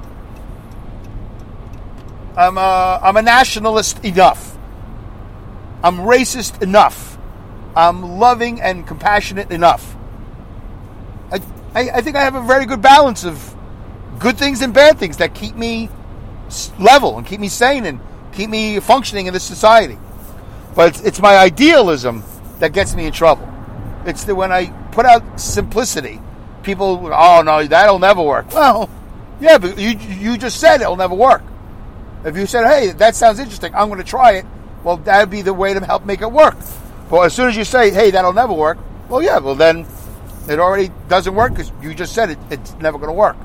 I'm 2.36 2.58
a, 2.58 2.62
uh, 2.62 3.00
I'm 3.04 3.16
a 3.16 3.22
nationalist 3.22 4.04
enough. 4.04 4.58
I'm 5.84 5.98
racist 5.98 6.64
enough. 6.64 7.09
I'm 7.80 8.20
loving 8.20 8.60
and 8.60 8.86
compassionate 8.86 9.52
enough. 9.52 9.96
I, 11.32 11.42
I, 11.74 11.90
I 11.92 12.02
think 12.02 12.18
I 12.18 12.22
have 12.22 12.36
a 12.36 12.42
very 12.42 12.66
good 12.66 12.82
balance 12.82 13.24
of 13.24 13.56
good 14.20 14.38
things 14.38 14.62
and 14.62 14.74
bad 14.74 15.00
things 15.00 15.18
that 15.18 15.34
keep 15.34 15.56
me 15.56 15.90
level 16.78 17.18
and 17.18 17.26
keep 17.26 17.40
me 17.40 17.48
sane 17.48 17.86
and 17.86 18.02
keep 18.34 18.50
me 18.50 18.82
functioning 18.82 19.28
in 19.28 19.34
this 19.34 19.46
society. 19.46 19.98
But 20.76 20.90
it's, 20.90 21.02
it's 21.06 21.22
my 21.22 21.38
idealism 21.38 22.24
that 22.60 22.74
gets 22.74 22.96
me 22.96 23.06
in 23.06 23.14
trouble. 23.14 23.48
It's 24.06 24.26
when 24.28 24.52
I 24.52 24.68
put 24.92 25.06
out 25.06 25.40
simplicity, 25.40 26.20
people, 26.64 27.10
oh 27.14 27.42
no, 27.44 27.66
that'll 27.66 28.00
never 28.00 28.22
work. 28.22 28.54
Well, 28.54 28.90
yeah, 29.40 29.58
but 29.58 29.78
you 29.78 29.92
you 29.92 30.38
just 30.38 30.60
said 30.60 30.82
it'll 30.82 30.98
never 30.98 31.16
work. 31.16 31.44
If 32.26 32.36
you 32.36 32.46
said, 32.46 32.68
hey, 32.68 32.92
that 32.92 33.16
sounds 33.16 33.40
interesting, 33.40 33.74
I'm 33.74 33.88
going 33.88 34.00
to 34.00 34.06
try 34.06 34.34
it. 34.34 34.46
Well, 34.84 34.98
that'd 34.98 35.30
be 35.30 35.44
the 35.44 35.54
way 35.54 35.74
to 35.74 35.80
help 35.86 36.06
make 36.06 36.22
it 36.22 36.30
work. 36.30 36.58
But 37.10 37.22
as 37.22 37.34
soon 37.34 37.50
as 37.50 37.58
you 37.58 37.64
say, 37.64 37.92
hey, 37.92 38.12
that'll 38.12 38.34
never 38.34 38.54
work, 38.54 38.78
well, 39.10 39.22
yeah, 39.22 39.40
well 39.40 39.56
then 39.56 39.86
it 40.48 40.60
already 40.60 40.92
doesn't 41.08 41.34
work 41.34 41.54
because 41.54 41.72
you 41.82 41.94
just 41.94 42.14
said 42.14 42.30
it, 42.30 42.40
it's 42.50 42.74
never 42.76 42.98
going 42.98 43.10
to 43.10 43.14
work. 43.14 43.38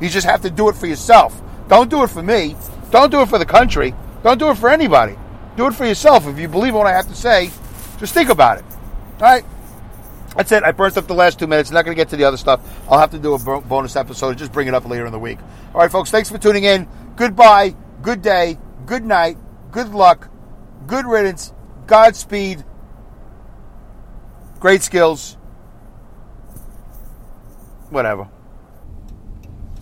You 0.00 0.08
just 0.08 0.26
have 0.26 0.42
to 0.42 0.50
do 0.50 0.68
it 0.68 0.76
for 0.76 0.86
yourself. 0.86 1.40
Don't 1.68 1.90
do 1.90 2.02
it 2.02 2.08
for 2.10 2.22
me. 2.22 2.56
Don't 2.90 3.10
do 3.10 3.20
it 3.20 3.28
for 3.28 3.38
the 3.38 3.46
country. 3.46 3.94
Don't 4.22 4.38
do 4.38 4.50
it 4.50 4.56
for 4.56 4.68
anybody. 4.68 5.16
Do 5.56 5.66
it 5.66 5.74
for 5.74 5.86
yourself. 5.86 6.26
If 6.26 6.38
you 6.38 6.48
believe 6.48 6.74
what 6.74 6.86
I 6.86 6.92
have 6.92 7.08
to 7.08 7.14
say, 7.14 7.50
just 7.98 8.14
think 8.14 8.30
about 8.30 8.58
it. 8.58 8.64
All 8.64 9.20
right? 9.20 9.44
That's 10.36 10.52
it. 10.52 10.62
I 10.62 10.72
burnt 10.72 10.96
up 10.96 11.06
the 11.06 11.14
last 11.14 11.38
two 11.38 11.46
minutes. 11.46 11.70
Not 11.70 11.84
going 11.84 11.96
to 11.96 12.00
get 12.00 12.10
to 12.10 12.16
the 12.16 12.24
other 12.24 12.36
stuff. 12.36 12.60
I'll 12.88 12.98
have 12.98 13.10
to 13.10 13.18
do 13.18 13.34
a 13.34 13.60
bonus 13.60 13.96
episode. 13.96 14.38
Just 14.38 14.52
bring 14.52 14.68
it 14.68 14.74
up 14.74 14.86
later 14.86 15.04
in 15.04 15.12
the 15.12 15.18
week. 15.18 15.38
All 15.74 15.80
right, 15.80 15.90
folks. 15.90 16.10
Thanks 16.10 16.30
for 16.30 16.38
tuning 16.38 16.64
in. 16.64 16.88
Goodbye. 17.16 17.74
Good 18.02 18.22
day. 18.22 18.58
Good 18.86 19.04
night. 19.04 19.36
Good 19.72 19.88
luck. 19.88 20.30
Good 20.86 21.06
riddance. 21.06 21.52
Godspeed. 21.86 22.64
Great 24.60 24.82
skills. 24.82 25.36
Whatever. 27.90 28.28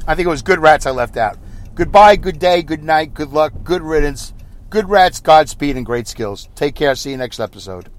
I 0.06 0.14
think 0.14 0.26
it 0.26 0.30
was 0.30 0.42
good 0.42 0.60
rats 0.60 0.86
I 0.86 0.90
left 0.90 1.16
out. 1.16 1.38
Goodbye, 1.74 2.16
good 2.16 2.38
day, 2.38 2.62
good 2.62 2.82
night, 2.82 3.12
good 3.12 3.30
luck, 3.30 3.52
good 3.64 3.82
riddance, 3.82 4.32
good 4.70 4.88
rats, 4.88 5.20
Godspeed, 5.20 5.76
and 5.76 5.84
great 5.84 6.06
skills. 6.06 6.48
Take 6.54 6.74
care. 6.74 6.94
See 6.94 7.10
you 7.10 7.16
next 7.16 7.40
episode. 7.40 7.90